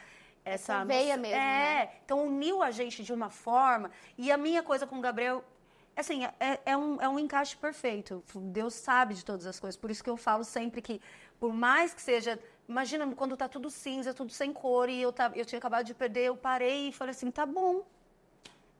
[0.44, 1.90] Essa, Essa veia mesmo, É, né?
[2.04, 3.92] então uniu a gente de uma forma.
[4.18, 5.42] E a minha coisa com o Gabriel,
[5.96, 8.24] assim, é, é um, é um encaixe perfeito.
[8.34, 9.80] Deus sabe de todas as coisas.
[9.80, 11.00] Por isso que eu falo sempre que,
[11.38, 15.36] por mais que seja Imagina quando tá tudo cinza, tudo sem cor e eu, tava,
[15.36, 17.76] eu tinha acabado de perder, eu parei e falei assim: tá bom.
[17.76, 17.84] O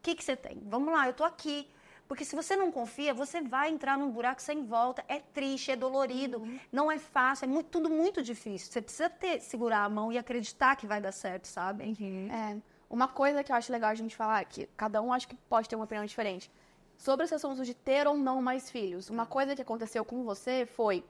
[0.03, 0.61] que, que você tem?
[0.66, 1.68] Vamos lá, eu tô aqui.
[2.09, 5.03] Porque se você não confia, você vai entrar num buraco sem volta.
[5.09, 6.59] É triste, é dolorido, uhum.
[6.71, 8.71] não é fácil, é muito, tudo muito difícil.
[8.71, 11.97] Você precisa ter, segurar a mão e acreditar que vai dar certo, sabe?
[11.99, 12.29] Uhum.
[12.31, 12.57] É.
[12.90, 15.66] Uma coisa que eu acho legal a gente falar, que cada um acho que pode
[15.68, 16.51] ter uma opinião diferente.
[16.99, 19.09] Sobre esse assunto de ter ou não mais filhos.
[19.09, 21.03] Uma coisa que aconteceu com você foi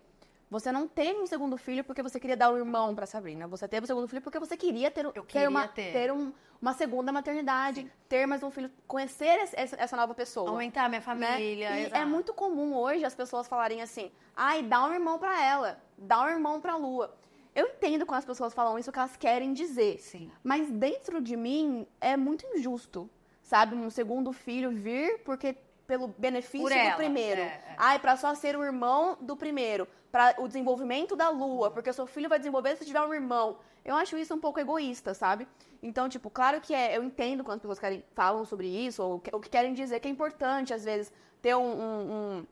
[0.52, 3.48] você não teve um segundo filho porque você queria dar um irmão para Sabrina.
[3.48, 5.92] Você teve um segundo filho porque você queria ter, Eu queria ter, uma, ter.
[5.92, 7.90] ter um, uma segunda maternidade, Sim.
[8.06, 10.50] ter mais um filho, conhecer essa, essa nova pessoa.
[10.50, 11.04] Aumentar minha né?
[11.04, 11.70] família.
[11.70, 11.88] Né?
[11.88, 15.82] E é muito comum hoje as pessoas falarem assim: ai, dá um irmão para ela,
[15.96, 17.16] dá um irmão pra Lua.
[17.54, 20.00] Eu entendo quando as pessoas falam isso que elas querem dizer.
[20.00, 20.30] Sim.
[20.44, 23.08] Mas dentro de mim é muito injusto,
[23.42, 23.74] sabe?
[23.74, 25.56] Um segundo filho vir porque
[25.92, 27.42] pelo benefício do primeiro.
[27.42, 27.74] É, é.
[27.76, 31.92] Ai, para só ser o irmão do primeiro para o desenvolvimento da lua, porque o
[31.92, 33.58] seu filho vai desenvolver se tiver um irmão.
[33.84, 35.46] Eu acho isso um pouco egoísta, sabe?
[35.82, 39.22] Então, tipo, claro que é, eu entendo quando as pessoas querem, falam sobre isso, ou
[39.32, 42.46] o que querem dizer que é importante, às vezes, ter um, um, um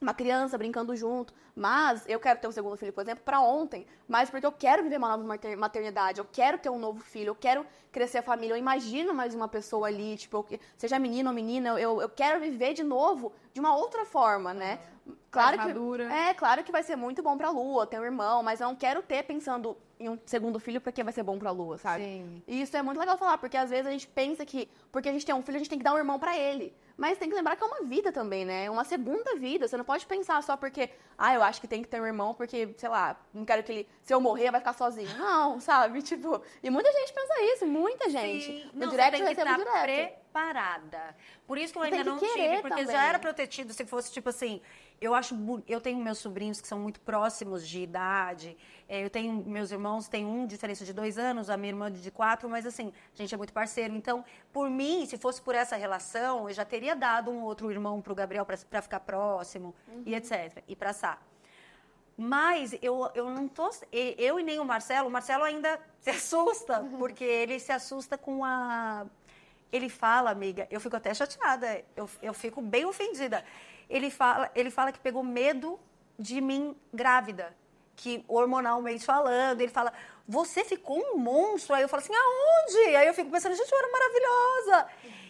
[0.00, 1.34] uma criança brincando junto.
[1.54, 3.86] Mas eu quero ter um segundo filho, por exemplo, para ontem.
[4.08, 7.34] Mas porque eu quero viver uma nova maternidade, eu quero ter um novo filho, eu
[7.34, 8.54] quero crescer a família.
[8.54, 12.72] Eu imagino mais uma pessoa ali, tipo, seja menino ou menina, eu, eu quero viver
[12.72, 14.78] de novo de uma outra forma, né?
[15.30, 18.60] Claro que é claro que vai ser muito bom para Lua, ter um irmão, mas
[18.60, 21.78] eu não quero ter pensando em um segundo filho porque vai ser bom para Lua,
[21.78, 22.04] sabe?
[22.04, 22.42] Sim.
[22.46, 25.12] E isso é muito legal falar, porque às vezes a gente pensa que porque a
[25.12, 26.74] gente tem um filho, a gente tem que dar um irmão para ele.
[27.00, 28.68] Mas tem que lembrar que é uma vida também, né?
[28.68, 29.66] Uma segunda vida.
[29.66, 32.34] Você não pode pensar só porque, ah, eu acho que tem que ter um irmão
[32.34, 35.08] porque, sei lá, não quero que ele, se eu morrer, vai ficar sozinho.
[35.16, 36.02] Não, sabe?
[36.02, 38.44] Tipo, e muita gente pensa isso, muita gente.
[38.44, 38.70] Sim.
[38.74, 41.16] No não, direct você tem que estar preparada.
[41.46, 42.86] Por isso que eu ainda não tive, porque também.
[42.94, 44.60] já era protegido se fosse tipo assim,
[45.00, 45.34] eu acho,
[45.66, 48.54] eu tenho meus sobrinhos que são muito próximos de idade.
[48.86, 52.10] É, eu tenho meus irmãos, tem um diferença de dois anos, a minha irmã de
[52.10, 53.94] quatro, mas assim, a gente é muito parceiro.
[53.94, 58.02] Então, por mim, se fosse por essa relação, eu já teria dado um outro irmão
[58.02, 60.02] para o Gabriel para ficar próximo uhum.
[60.04, 60.62] e etc.
[60.68, 61.18] E para Sá.
[62.14, 63.70] Mas eu, eu não tô.
[63.90, 66.98] Eu e nem o Marcelo, o Marcelo ainda se assusta, uhum.
[66.98, 69.06] porque ele se assusta com a.
[69.72, 73.42] Ele fala, amiga, eu fico até chateada, eu, eu fico bem ofendida
[73.90, 75.78] ele fala, ele fala que pegou medo
[76.18, 77.54] de mim grávida,
[77.96, 79.92] que hormonalmente falando, ele fala,
[80.26, 81.74] você ficou um monstro.
[81.74, 82.96] Aí eu falo assim, aonde?
[82.96, 84.86] Aí eu fico pensando, gente, eu era maravilhosa.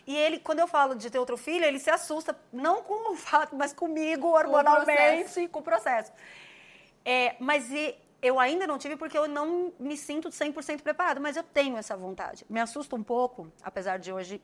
[0.06, 3.16] E ele, quando eu falo de ter outro filho, ele se assusta, não com o
[3.16, 6.12] fato, mas comigo, hormonalmente, com o processo.
[7.04, 11.36] É, mas e, eu ainda não tive porque eu não me sinto 100% preparada, mas
[11.36, 12.44] eu tenho essa vontade.
[12.48, 14.40] Me assusta um pouco, apesar de hoje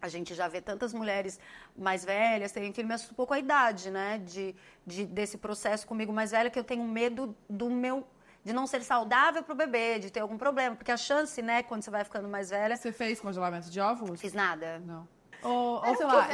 [0.00, 1.38] a gente já vê tantas mulheres
[1.76, 4.18] mais velhas terem filho, me assusta um pouco a idade, né?
[4.18, 4.54] De,
[4.86, 8.06] de, desse processo comigo mais velha, que eu tenho medo do meu.
[8.44, 10.76] De não ser saudável para o bebê, de ter algum problema.
[10.76, 12.76] Porque a chance, né, quando você vai ficando mais velha.
[12.76, 14.20] Você fez congelamento de óvulos?
[14.20, 14.78] Fiz nada.
[14.78, 15.08] Não.
[15.42, 16.28] Ou, ou sei lá,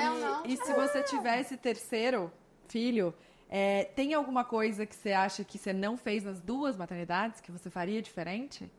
[0.44, 2.32] e, e, se você tivesse terceiro
[2.68, 3.14] filho,
[3.48, 7.50] é, tem alguma coisa que você acha que você não fez nas duas maternidades que
[7.50, 8.70] você faria diferente?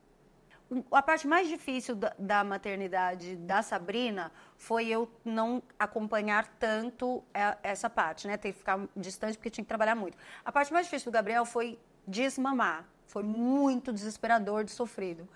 [0.92, 7.24] A parte mais difícil da, da, maternidade da Sabrina foi eu não acompanhar tanto
[7.62, 8.38] essa parte, né?
[8.38, 10.18] Ter que ficar distante porque tinha que trabalhar muito.
[10.44, 12.88] A parte mais difícil do Gabriel foi desmamar.
[13.08, 15.28] Foi muito desesperador de sofrido.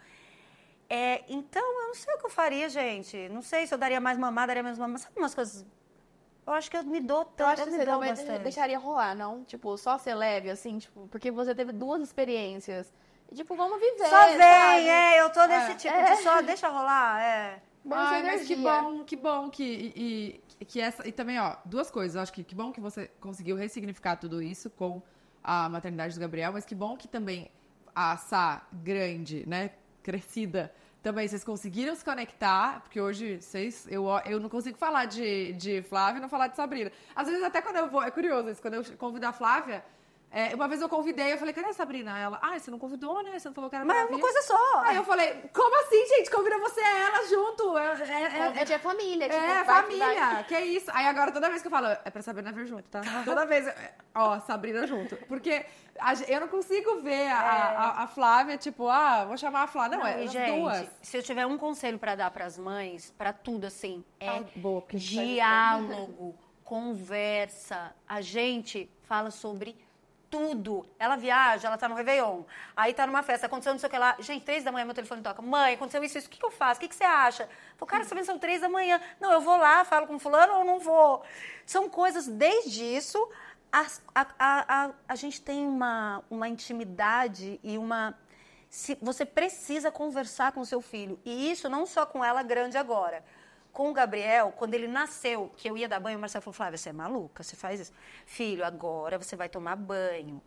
[0.89, 3.29] É, então, eu não sei o que eu faria, gente.
[3.29, 4.99] Não sei se eu daria mais mamar, daria menos mamar.
[4.99, 5.65] Sabe umas coisas
[6.47, 7.41] eu acho que eu me dou tanto.
[7.41, 9.43] Eu acho que você também deixaria rolar, não?
[9.43, 12.93] Tipo, só ser leve, assim, tipo, porque você teve duas experiências
[13.33, 14.09] tipo, vamos viver.
[14.09, 14.87] Só vem, sabe?
[14.87, 15.75] é, eu tô desse é.
[15.75, 16.15] tipo é.
[16.15, 17.61] de só deixa rolar, é.
[17.89, 19.63] Ai, mas que bom, que bom que.
[19.95, 22.15] E, e, que essa, e também, ó, duas coisas.
[22.15, 25.01] Eu acho que que bom que você conseguiu ressignificar tudo isso com
[25.43, 27.49] a maternidade do Gabriel, mas que bom que também
[27.95, 29.71] a Sá grande, né,
[30.03, 35.53] crescida, também vocês conseguiram se conectar, porque hoje vocês, eu, eu não consigo falar de,
[35.53, 36.91] de Flávia e não falar de Sabrina.
[37.15, 39.85] Às vezes, até quando eu vou, é curioso isso, quando eu convido a Flávia,
[40.29, 42.17] é, uma vez eu convidei, eu falei, cadê a Sabrina?
[42.19, 43.39] Ela, ah, você não convidou, né?
[43.39, 44.81] Você não falou que era Mas é uma coisa só.
[44.81, 46.29] Aí eu falei, como assim, gente?
[46.29, 47.77] Convida você e ela junto.
[47.77, 50.05] É, é, é, é família, tipo, É, família.
[50.05, 50.43] Vai.
[50.43, 50.91] Que é isso.
[50.93, 53.01] Aí agora, toda vez que eu falo, é pra Sabrina vir junto, tá?
[53.23, 53.73] Toda vez,
[54.13, 55.15] ó, Sabrina junto.
[55.27, 55.65] Porque
[55.97, 59.97] a, eu não consigo ver a, a, a, Flávia, tipo, ah, vou chamar a Flávia.
[59.97, 60.87] Não, não é as gente, duas.
[61.01, 64.83] Se eu tiver um conselho pra dar pras mães, pra tudo, assim, é ah, boa,
[64.89, 66.35] diálogo,
[66.65, 67.95] conversa.
[68.05, 69.86] A gente fala sobre
[70.29, 70.85] tudo.
[70.99, 72.43] Ela viaja, ela tá no Réveillon.
[72.75, 74.15] Aí tá numa festa, aconteceu não sei o que lá.
[74.19, 75.41] Gente, três da manhã meu telefone toca.
[75.41, 76.27] Mãe, aconteceu isso, isso.
[76.27, 76.77] O que, que eu faço?
[76.77, 77.49] O que, que você acha?
[77.77, 78.99] Falei, cara, você são três da manhã.
[79.19, 81.23] Não, eu vou lá, falo com fulano ou não vou.
[81.65, 83.17] São coisas, desde isso,
[83.71, 83.85] a,
[84.15, 88.17] a, a, a, a gente tem uma, uma intimidade e uma
[88.69, 91.19] Se, você precisa conversar com seu filho.
[91.25, 93.23] E isso não só com ela grande agora.
[93.77, 96.79] Com o Gabriel, quando ele nasceu, que eu ia dar banho, o Marcelo falou, Flávia,
[96.79, 97.43] você é maluca?
[97.43, 97.93] Você faz isso?
[98.25, 100.41] Filho, agora você vai tomar banho.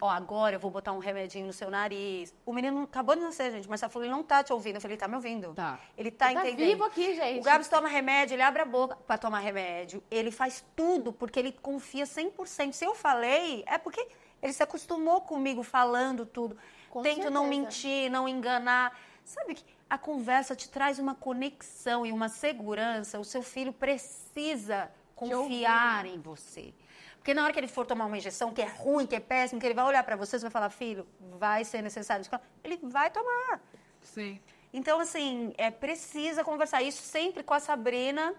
[0.00, 2.32] Ó, agora eu vou botar um remedinho no seu nariz.
[2.46, 3.68] O menino acabou de nascer, gente.
[3.68, 4.76] Marcelo falou, ele não tá te ouvindo.
[4.76, 5.52] Eu falei, ele tá me ouvindo.
[5.52, 5.80] Tá.
[5.98, 6.58] Ele tá, Tá entendendo.
[6.68, 7.40] vivo aqui, gente.
[7.40, 10.00] O Gabs toma remédio, ele abre a boca para tomar remédio.
[10.08, 12.72] Ele faz tudo porque ele confia 100%.
[12.72, 14.06] Se eu falei, é porque
[14.40, 16.56] ele se acostumou comigo falando tudo.
[16.88, 17.62] Com Tento não certeza.
[17.62, 18.96] mentir, não enganar.
[19.24, 23.18] Sabe que a conversa te traz uma conexão e uma segurança.
[23.18, 26.74] O seu filho precisa confiar em você.
[27.16, 29.60] Porque na hora que ele for tomar uma injeção que é ruim, que é péssimo,
[29.60, 31.06] que ele vai olhar para você, você vai falar, filho,
[31.38, 32.24] vai ser necessário.
[32.62, 33.60] Ele vai tomar.
[34.00, 34.40] Sim.
[34.72, 38.34] Então, assim, é precisa conversar isso sempre com a Sabrina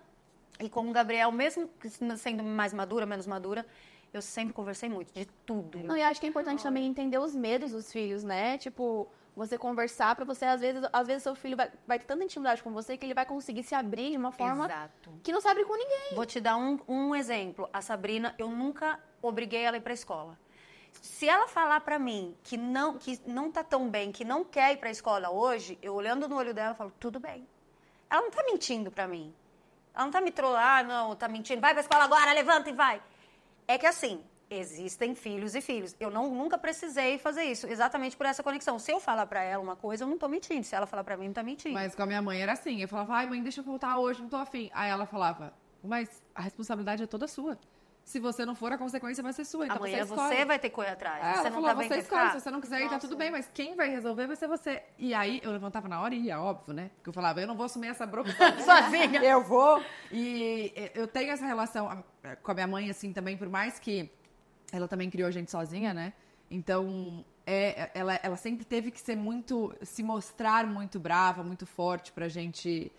[0.60, 3.66] e com o Gabriel, mesmo que sendo mais madura, menos madura,
[4.14, 5.80] eu sempre conversei muito de tudo.
[5.80, 8.58] Não, e acho que é importante também entender os medos dos filhos, né?
[8.58, 9.08] Tipo,
[9.38, 12.64] você conversar pra você, às vezes, às vezes seu filho vai, vai ter tanta intimidade
[12.64, 15.14] com você que ele vai conseguir se abrir de uma forma Exato.
[15.24, 16.16] que não se abre com ninguém.
[16.16, 17.70] Vou te dar um, um exemplo.
[17.72, 20.36] A Sabrina, eu nunca obriguei ela a ir pra escola.
[20.92, 24.74] Se ela falar pra mim que não, que não tá tão bem, que não quer
[24.74, 27.48] ir pra escola hoje, eu olhando no olho dela, falo, tudo bem.
[28.10, 29.32] Ela não tá mentindo pra mim.
[29.94, 31.62] Ela não tá me trolando, ah, não, tá mentindo.
[31.62, 33.00] Vai pra escola agora, levanta e vai.
[33.68, 35.96] É que assim, existem filhos e filhos.
[36.00, 38.80] Eu não, nunca precisei fazer isso, exatamente por essa conexão.
[38.80, 40.64] Se eu falar pra ela uma coisa, eu não tô mentindo.
[40.64, 41.74] Se ela falar pra mim, não tá mentindo.
[41.74, 42.82] Mas com a minha mãe era assim.
[42.82, 44.70] Eu falava, ai, mãe, deixa eu voltar hoje, não tô afim.
[44.74, 47.58] Aí ela falava, mas a responsabilidade é toda sua.
[48.08, 49.66] Se você não for, a consequência vai ser sua.
[49.66, 51.26] Então Amanhã você, você, vai ter que correr atrás.
[51.26, 52.32] É, você não falou, tá bem você escolhe, ficar?
[52.32, 54.82] se você não quiser ir, tá tudo bem, mas quem vai resolver vai ser você.
[54.98, 56.90] E aí eu levantava na hora e ia, óbvio, né?
[56.96, 58.32] Porque eu falava, eu não vou assumir essa bronca
[58.64, 59.22] sozinha.
[59.22, 59.84] eu vou.
[60.10, 64.10] E eu tenho essa relação ah, com a minha mãe, assim, também, por mais que
[64.72, 66.14] ela também criou a gente sozinha, né?
[66.50, 72.12] Então, é, ela, ela sempre teve que ser muito, se mostrar muito brava, muito forte
[72.12, 72.92] pra gente.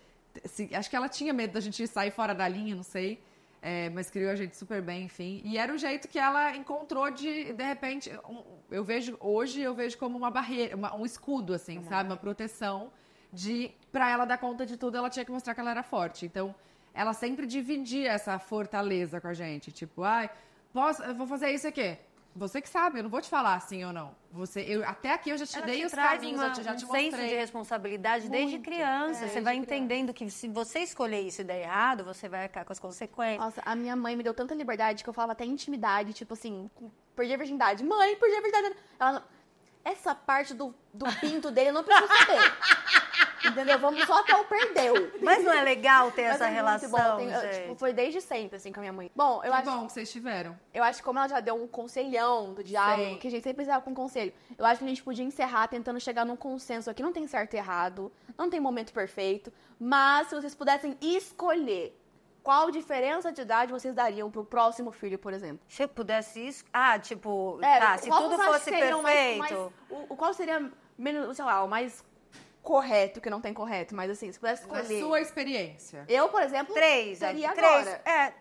[0.45, 3.19] se- acho que ela tinha medo da gente sair fora da linha, não sei.
[3.61, 5.41] É, mas criou a gente super bem, enfim.
[5.43, 9.73] E era o jeito que ela encontrou de, de repente, um- eu vejo, hoje eu
[9.75, 12.09] vejo como uma barreira, uma- um escudo, assim, sabe?
[12.09, 12.89] Uma proteção
[13.33, 16.25] de, pra ela dar conta de tudo, ela tinha que mostrar que ela era forte.
[16.25, 16.55] Então,
[16.93, 19.71] ela sempre dividia essa fortaleza com a gente.
[19.73, 20.29] Tipo, ai,
[20.73, 21.97] posso, eu vou fazer isso aqui.
[22.35, 24.15] Você que sabe, eu não vou te falar sim ou não.
[24.31, 26.63] Você, eu, até aqui eu já te Ela dei te os caminhos, uma, eu te-
[26.63, 27.37] já te um senso de mostrei.
[27.39, 28.65] responsabilidade desde Muito.
[28.65, 29.25] criança.
[29.25, 29.83] É, você vai desde criança.
[29.83, 33.39] entendendo que se você escolher isso e der errado, você vai ficar com as consequências.
[33.43, 36.69] Nossa, a minha mãe me deu tanta liberdade que eu falava até intimidade, tipo assim,
[37.15, 37.83] perdi a virgindade.
[37.83, 38.75] Mãe, perdi a virgindade.
[38.99, 39.27] Ela
[39.83, 42.37] Essa parte do, do pinto dele eu não preciso saber.
[43.45, 43.79] Entendeu?
[43.79, 44.93] Vamos só até o perdeu.
[45.21, 47.17] Mas não é legal ter Mas essa é muito relação, bom.
[47.17, 47.61] Tem- eu, gente?
[47.61, 49.11] tipo, foi desde sempre, assim, com a minha mãe.
[49.15, 50.57] Bom, eu Que acho, bom que vocês tiveram.
[50.73, 53.17] eu acho que como ela já deu um conselhão do diálogo, Sei.
[53.17, 55.99] que a gente sempre precisava com conselho, eu acho que a gente podia encerrar tentando
[55.99, 57.01] chegar num consenso aqui.
[57.03, 61.95] Não tem certo e errado, não tem momento perfeito, mas se vocês pudessem escolher
[62.41, 65.59] qual diferença de idade vocês dariam pro próximo filho, por exemplo.
[65.67, 66.63] Se eu pudesse isso.
[66.73, 69.39] Ah, tipo, É, tá, se tudo fosse que seria o mais- perfeito.
[69.39, 69.71] mais-
[70.09, 72.03] o, o qual seria menos, sei lá, o mais
[72.61, 74.99] correto, que não tem correto, mas assim, se pudesse Na escolher.
[75.01, 76.05] sua experiência.
[76.07, 77.19] Eu, por exemplo, Três.
[77.19, 77.87] teria três.
[77.87, 78.01] agora.
[78.05, 78.27] É.
[78.27, 78.33] Eu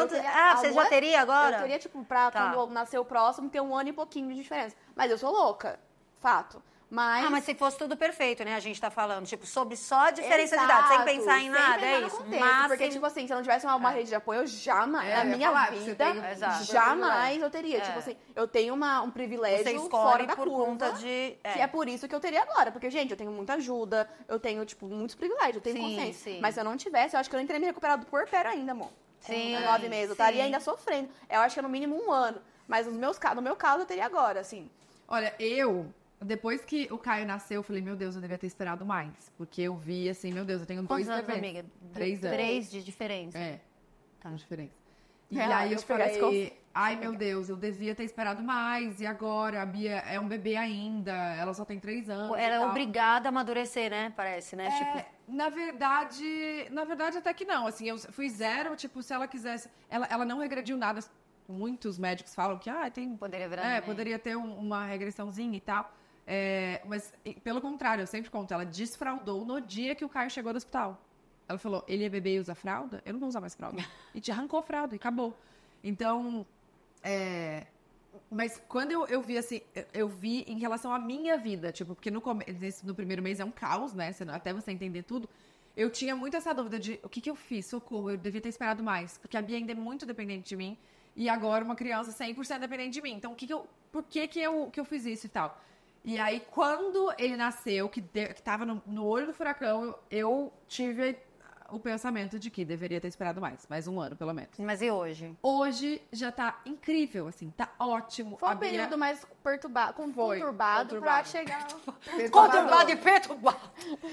[0.00, 1.56] Quanto- teria- ah, você já agora- teria agora?
[1.56, 2.52] Eu teria, tipo, pra Tá.
[2.52, 4.76] quando nascer o próximo, ter um ano e pouquinho de diferença.
[4.94, 5.78] Mas eu sou louca,
[6.20, 6.62] fato.
[6.90, 7.26] Mas.
[7.26, 8.54] Ah, mas se fosse tudo perfeito, né?
[8.54, 11.40] A gente tá falando, tipo, sobre só a diferença de idade, sem Exato, pensar em
[11.42, 12.16] sem nada, pensar é isso.
[12.16, 14.46] contexto, Mas Porque, tipo assim, se eu não tivesse uma, uma rede de apoio, eu
[14.46, 16.64] jamais, É, na minha falar vida, tem Exato.
[16.64, 17.76] jamais eu teria.
[17.76, 17.80] É.
[17.82, 20.64] Tipo assim, eu tenho uma, um privilégio você fora da por curva.
[20.64, 21.36] conta de.
[21.44, 21.52] é.
[21.52, 22.72] Que é por isso que eu teria agora.
[22.72, 26.32] Porque, gente, eu tenho muita ajuda, eu tenho, tipo, muitos privilégios, eu tenho Sim, consciência.
[26.32, 26.40] sim.
[26.40, 28.50] Mas se eu não tivesse, eu acho que eu nem teria me recuperado do puerpério
[28.50, 28.90] ainda, amor.
[29.20, 30.08] Sim, Com nove meses.
[30.08, 31.10] Eu estaria ainda sofrendo.
[31.28, 32.40] Eu acho que é no mínimo um ano.
[32.66, 34.70] Mas nos meus, no meu caso, eu teria agora, assim.
[35.06, 35.86] Olha, eu,
[36.20, 39.30] depois que o Caio nasceu, eu falei, meu Deus, eu devia ter esperado mais.
[39.36, 41.56] Porque eu vi assim, meu Deus, eu tenho dois Quantos anos, bebês.
[41.56, 41.68] amiga?
[41.92, 42.36] Três anos.
[42.36, 43.38] Três de diferença.
[43.38, 43.60] É,
[44.20, 44.30] Tá.
[44.30, 44.72] tá diferença.
[45.30, 48.98] E É, aí eu falei, ai meu Deus, eu devia ter esperado mais.
[49.00, 49.60] E agora?
[49.62, 52.36] A Bia é um bebê ainda, ela só tem três anos.
[52.38, 54.12] Ela é obrigada a amadurecer, né?
[54.16, 54.66] Parece, né?
[54.66, 54.70] É,
[55.02, 57.66] Tipo, na verdade, na verdade até que não.
[57.66, 61.00] Assim, eu fui zero, tipo, se ela quisesse, ela, ela não regrediu nada.
[61.46, 63.66] Muitos médicos falam que ah, tem poderia virar.
[63.66, 65.90] é, poderia ter um- uma regressãozinha e tal.
[66.30, 67.10] É, mas,
[67.42, 71.00] pelo contrário, eu sempre conto, ela desfraudou no dia que o Caio chegou do hospital.
[71.48, 73.02] Ela falou, ele é bebê e usa fralda?
[73.06, 73.82] Eu não vou usar mais fralda.
[74.14, 75.34] E te arrancou a fralda e acabou.
[75.82, 76.44] Então,
[77.02, 77.66] é,
[78.30, 79.62] mas quando eu, eu vi assim,
[79.94, 82.22] eu, vi em relação à minha vida, tipo, porque no,
[82.60, 84.12] nesse- no primeiro mês é um caos, né?
[84.12, 85.26] Você até você entender tudo.
[85.74, 88.50] Eu tinha muito essa dúvida de o que, que eu fiz, socorro, eu devia ter
[88.50, 89.16] esperado mais.
[89.16, 90.76] Porque a Bia ainda é muito dependente de mim.
[91.16, 93.14] E agora uma criança 100% dependente de mim.
[93.14, 95.58] Então, o que que eu, por que, que, eu, que eu fiz isso e tal?
[96.04, 100.52] E aí, quando ele nasceu, que, de, que tava no, no olho do furacão, eu,
[100.66, 101.18] tive
[101.70, 104.50] o pensamento de que deveria ter esperado mais, mais um ano, pelo menos.
[104.58, 105.36] Mas e hoje?
[105.42, 108.38] Hoje já tá incrível, assim, tá ótimo.
[108.38, 111.28] Foi um período mais perturbado, com, Foi, conturbado, pra conturbado.
[111.28, 111.66] chegar.
[112.30, 113.58] Conturbado e perturbado.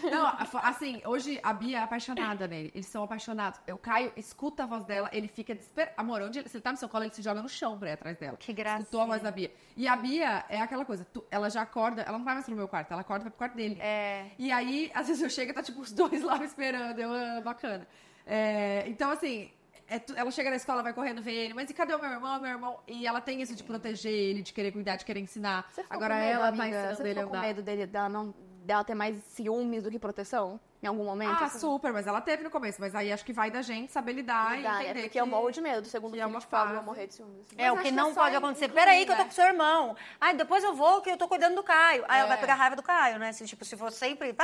[0.09, 0.33] Não,
[0.63, 2.71] assim, hoje a Bia é apaixonada nele.
[2.73, 3.59] Eles são apaixonados.
[3.67, 5.93] Eu caio, escuta a voz dela, ele fica desesperado.
[5.97, 7.89] Amor, onde ele, se ele tá no seu colo, ele se joga no chão pra
[7.89, 8.38] ir atrás dela.
[8.38, 8.81] Que gracinha.
[8.81, 9.51] Escutou a voz da Bia.
[9.75, 12.55] E a Bia é aquela coisa, tu- ela já acorda, ela não vai mais pro
[12.55, 13.77] meu quarto, ela acorda vai pro quarto dele.
[13.81, 14.27] É.
[14.38, 16.99] E aí, às vezes eu chego e tá tipo os dois lá me esperando.
[16.99, 17.88] Eu, ah, bacana.
[18.27, 19.51] É, então, assim,
[19.88, 22.41] é ela chega na escola, vai correndo ver ele, mas e cadê o meu irmão,
[22.41, 22.79] meu irmão?
[22.88, 25.69] E ela tem isso de proteger ele, de querer cuidar, de querer ensinar.
[25.89, 26.63] Agora medo, ela amiga?
[26.63, 27.47] tá ensinando Você ele ficou com andar.
[27.47, 28.33] medo dele, dela, não,
[28.66, 30.59] dela ter mais ciúmes do que proteção?
[30.84, 31.41] Em algum momento?
[31.41, 32.80] Ah, Assim, super, mas ela teve no começo.
[32.80, 35.20] Mas aí acho que vai da gente saber lidar dá, e é entender porque que
[35.20, 36.86] eu morro de medo do segundo que é filho uma de Pablo, eu fase.
[36.86, 37.47] morrer de ciúmes.
[37.57, 38.68] É, o Mas que acho é não só pode incluir, acontecer.
[38.70, 39.95] Peraí, que eu tô com seu irmão.
[40.22, 42.05] Ai, depois eu vou, que eu tô cuidando do Caio.
[42.07, 42.41] Aí ela vai É.
[42.41, 43.32] pegar raiva do Caio, né?
[43.32, 44.36] Se, tipo, se for sempre.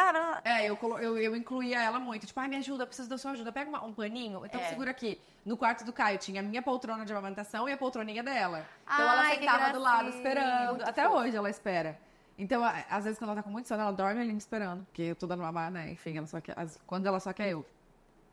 [0.43, 2.25] É, eu, colo- eu, eu incluía ela muito.
[2.25, 3.51] Tipo, ai, me ajuda, eu preciso da sua ajuda.
[3.51, 4.43] Pega uma- um paninho.
[4.43, 4.69] Então É.
[4.69, 5.21] segura aqui.
[5.45, 8.65] No quarto do Caio tinha a minha poltrona de amamentação e a poltroninha dela.
[8.83, 10.69] Então ela Ai, que sentava do lado esperando.
[10.77, 11.17] Muito Até fofo.
[11.17, 11.99] hoje ela espera.
[12.41, 14.83] Então, às vezes, quando ela tá com muito sono, ela dorme ali me esperando.
[14.85, 15.91] Porque eu tô dando mamar, né?
[15.91, 17.63] Enfim, ela só quer, as- quando ela só quer eu.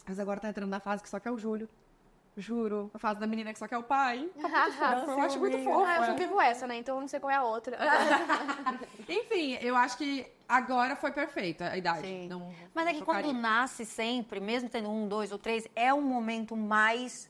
[0.07, 1.69] Mas agora tá entrando na fase que só quer o Júlio.
[2.35, 2.91] Juro.
[2.95, 4.31] A fase da menina que só quer o pai.
[5.09, 5.85] Eu acho muito fofo.
[5.85, 6.77] Ah, eu só vivo essa, né?
[6.77, 7.77] Então eu não sei qual é a outra.
[9.09, 12.03] Enfim, eu acho que agora foi perfeita a idade.
[12.07, 12.29] Sim.
[12.29, 16.01] Não, Mas é que quando nasce sempre, mesmo tendo um, dois ou três, é um
[16.01, 17.29] momento mais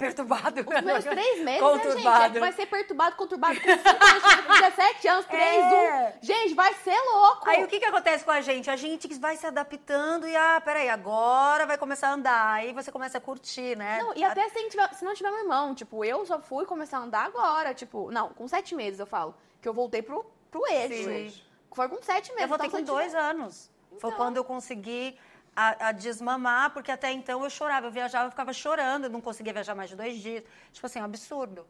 [0.00, 0.60] perturbado.
[0.62, 2.24] Os meus três meses, né, Conturbado.
[2.34, 2.40] gente?
[2.40, 6.18] Vai ser perturbado, conturbado com 5 anos, com 17 anos, 3, É.
[6.22, 6.26] 1.
[6.26, 7.48] Gente, vai ser louco.
[7.48, 8.70] Aí o que, que acontece com a gente?
[8.70, 12.54] A gente vai se adaptando e, ah, peraí, agora vai começar a andar.
[12.54, 13.98] Aí você começa a curtir, né?
[14.02, 16.98] Não, e até se, tiver- se não tiver um irmão, tipo, eu só fui começar
[16.98, 20.66] a andar agora, tipo, não, com sete meses eu falo, que eu voltei pro, pro
[20.66, 21.04] eixo.
[21.04, 21.42] Sim.
[21.72, 22.42] Foi com sete meses.
[22.42, 23.70] Eu voltei então, com dois tiver- anos.
[23.98, 24.12] Foi Então.
[24.24, 25.18] quando eu consegui
[25.54, 27.86] a, a desmamar, porque até então eu chorava.
[27.86, 30.44] Eu viajava, eu ficava chorando, eu não conseguia viajar mais de dois dias.
[30.72, 31.66] Tipo assim, um absurdo.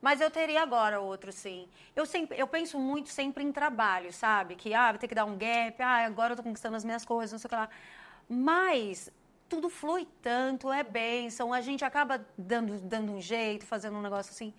[0.00, 1.66] Mas eu teria agora outro, sim.
[1.96, 4.54] Eu, sempre, eu penso muito sempre em trabalho, sabe?
[4.54, 7.04] Que, ah, vou ter que dar um gap, ah, agora eu tô conquistando as minhas
[7.04, 7.68] coisas, não sei o que lá.
[8.28, 9.10] Mas
[9.48, 14.30] tudo flui tanto, é bênção, a gente acaba dando, dando um jeito, fazendo um negócio
[14.30, 14.52] assim,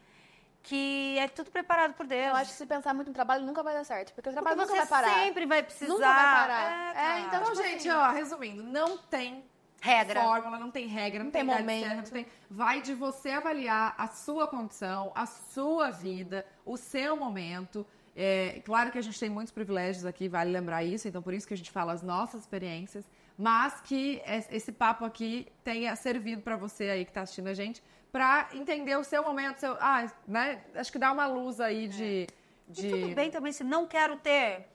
[0.68, 2.26] que é tudo preparado por Deus.
[2.28, 4.44] Eu acho que se pensar muito no trabalho nunca vai dar certo, porque o Porque
[4.44, 5.24] trabalho você nunca vai parar.
[5.24, 5.94] sempre vai precisar.
[5.94, 6.96] Nunca vai parar.
[6.96, 9.46] É, É, então, Então, tipo gente, assim, ó, resumindo, não tem
[9.80, 10.22] Regra.
[10.22, 11.88] fórmula, não tem regra, não, Não tem, tem momento.
[11.88, 17.86] certa, tem- Vai de você avaliar a sua condição, a sua vida, o seu momento.
[18.16, 21.46] É, claro que a gente tem muitos privilégios aqui, vale lembrar isso, então por isso
[21.48, 23.06] que a gente fala as nossas experiências,
[23.38, 27.54] mas que es- esse papo aqui tenha servido pra você aí que tá assistindo a
[27.54, 30.64] gente, pra entender o seu momento, seu, ah, né?
[30.76, 32.28] Acho que dá uma luz aí de,
[32.68, 32.88] de...
[32.88, 34.68] E tudo bem também, se não quero ter,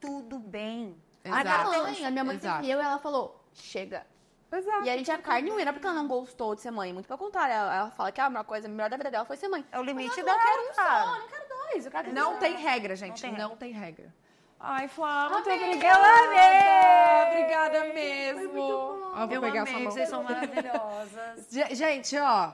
[0.00, 0.96] tudo bem.
[1.24, 1.40] Exato.
[1.48, 2.64] A minha mãe, a minha mãe Exato.
[2.64, 4.06] eu e ela falou, chega.
[4.50, 4.86] Exato.
[4.86, 6.90] E a gente é carne moída porque ela não gostou de ser mãe.
[6.90, 9.26] Muito pelo contrário, ela, ela fala que a melhor coisa, a melhor da vida dela
[9.26, 9.62] foi ser mãe.
[9.70, 11.92] É o limite da ela falou, eu quero um só, eu não quero dois, eu
[11.92, 12.38] quero Não dois.
[12.40, 13.20] tem regra, gente.
[13.20, 13.56] tem Não regra.
[13.58, 14.14] tem regra.
[14.60, 15.64] Ai, Flá, muito Amei.
[15.66, 15.98] obrigada.
[15.98, 17.38] Eu amei.
[17.40, 18.40] Obrigada mesmo.
[18.42, 19.12] muito bom.
[19.14, 19.90] Ó, vou eu pegar amei, sua mão.
[19.92, 21.46] vocês são maravilhosas.
[21.50, 22.52] Ge- Gente, ó,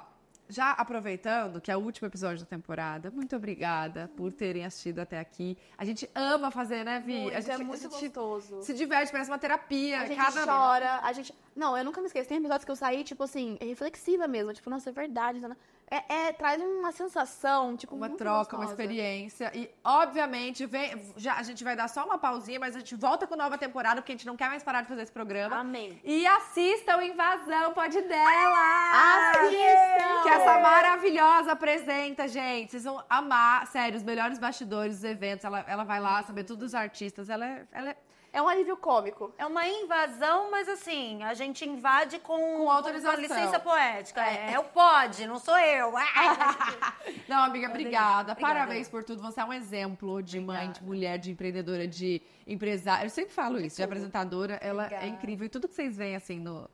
[0.49, 5.19] já aproveitando que é o último episódio da temporada, muito obrigada por terem assistido até
[5.19, 5.57] aqui.
[5.79, 7.23] A gente ama fazer, né, Vi?
[7.23, 8.63] Muito, a gente, é muito a gente gostoso.
[8.63, 10.01] se diverte, parece uma terapia.
[10.03, 10.45] A gente cada...
[10.45, 11.35] chora, a gente.
[11.57, 12.29] Não, eu nunca me esqueço.
[12.29, 14.53] Tem episódios que eu saí, tipo assim, reflexiva mesmo.
[14.53, 15.41] Tipo, nossa, é verdade.
[15.41, 15.57] né?
[15.91, 18.73] É, é- traz uma sensação, tipo, Uma troca, uma gostosa.
[18.73, 19.51] experiência.
[19.55, 23.27] E, obviamente, vem, já, a gente vai dar só uma pausinha, mas a gente volta
[23.27, 25.57] com nova temporada, porque a gente não quer mais parar de fazer esse programa.
[25.57, 26.01] Amém.
[26.03, 29.31] E assistam Invasão Pode Dela!
[29.33, 30.23] Assistam!
[30.23, 32.71] Que essa maravilhosa apresenta, gente.
[32.73, 35.45] Vocês vão amar, sério, os melhores bastidores dos eventos.
[35.45, 37.29] Ela, ela vai lá saber tudo dos artistas.
[37.29, 37.97] Ela é, ela é
[38.35, 39.33] É um alívio cômico.
[39.39, 43.21] É uma invasão, mas assim, a gente invade com, Com autorização.
[43.21, 44.21] licença poética.
[44.27, 45.93] É, eu pode, não sou eu.
[47.29, 48.33] Não, amiga, obrigada.
[48.33, 48.35] Obrigada.
[48.35, 49.23] Parabéns por tudo.
[49.23, 53.07] Você é um exemplo de mãe, de mulher, de empreendedora, de empresária.
[53.07, 54.55] Eu sempre falo isso, de apresentadora.
[54.61, 55.07] Ela é Obrigada.
[55.07, 55.47] incrível.
[55.47, 56.69] E tudo que vocês veem, assim, no,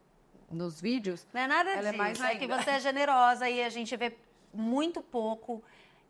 [0.50, 1.98] nos vídeos, Não é nada Ela é disso.
[1.98, 4.16] mais é que você é generosa e a gente vê
[4.52, 5.62] muito pouco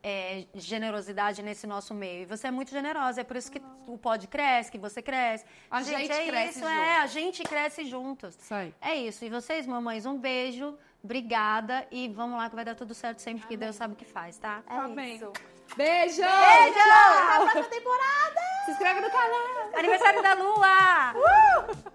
[0.03, 2.23] é, generosidade nesse nosso meio.
[2.23, 3.21] E você é muito generosa.
[3.21, 5.45] É por isso que o pod cresce, que você cresce.
[5.71, 6.97] A gente é cresce isso, é.
[6.99, 8.37] A gente cresce juntos.
[8.51, 8.75] aí.
[8.81, 9.25] É isso.
[9.25, 10.77] E vocês, mamães, um beijo.
[11.03, 11.87] Obrigada.
[11.91, 14.37] E vamos lá que vai dar tudo certo sempre, porque Deus sabe o que faz,
[14.39, 14.63] tá?
[14.69, 15.17] É Amém.
[15.17, 15.33] isso.
[15.77, 16.23] Beijo!
[16.23, 18.41] Até a próxima temporada!
[18.65, 19.71] Se inscreve no canal!
[19.79, 21.91] Aniversário da Lua!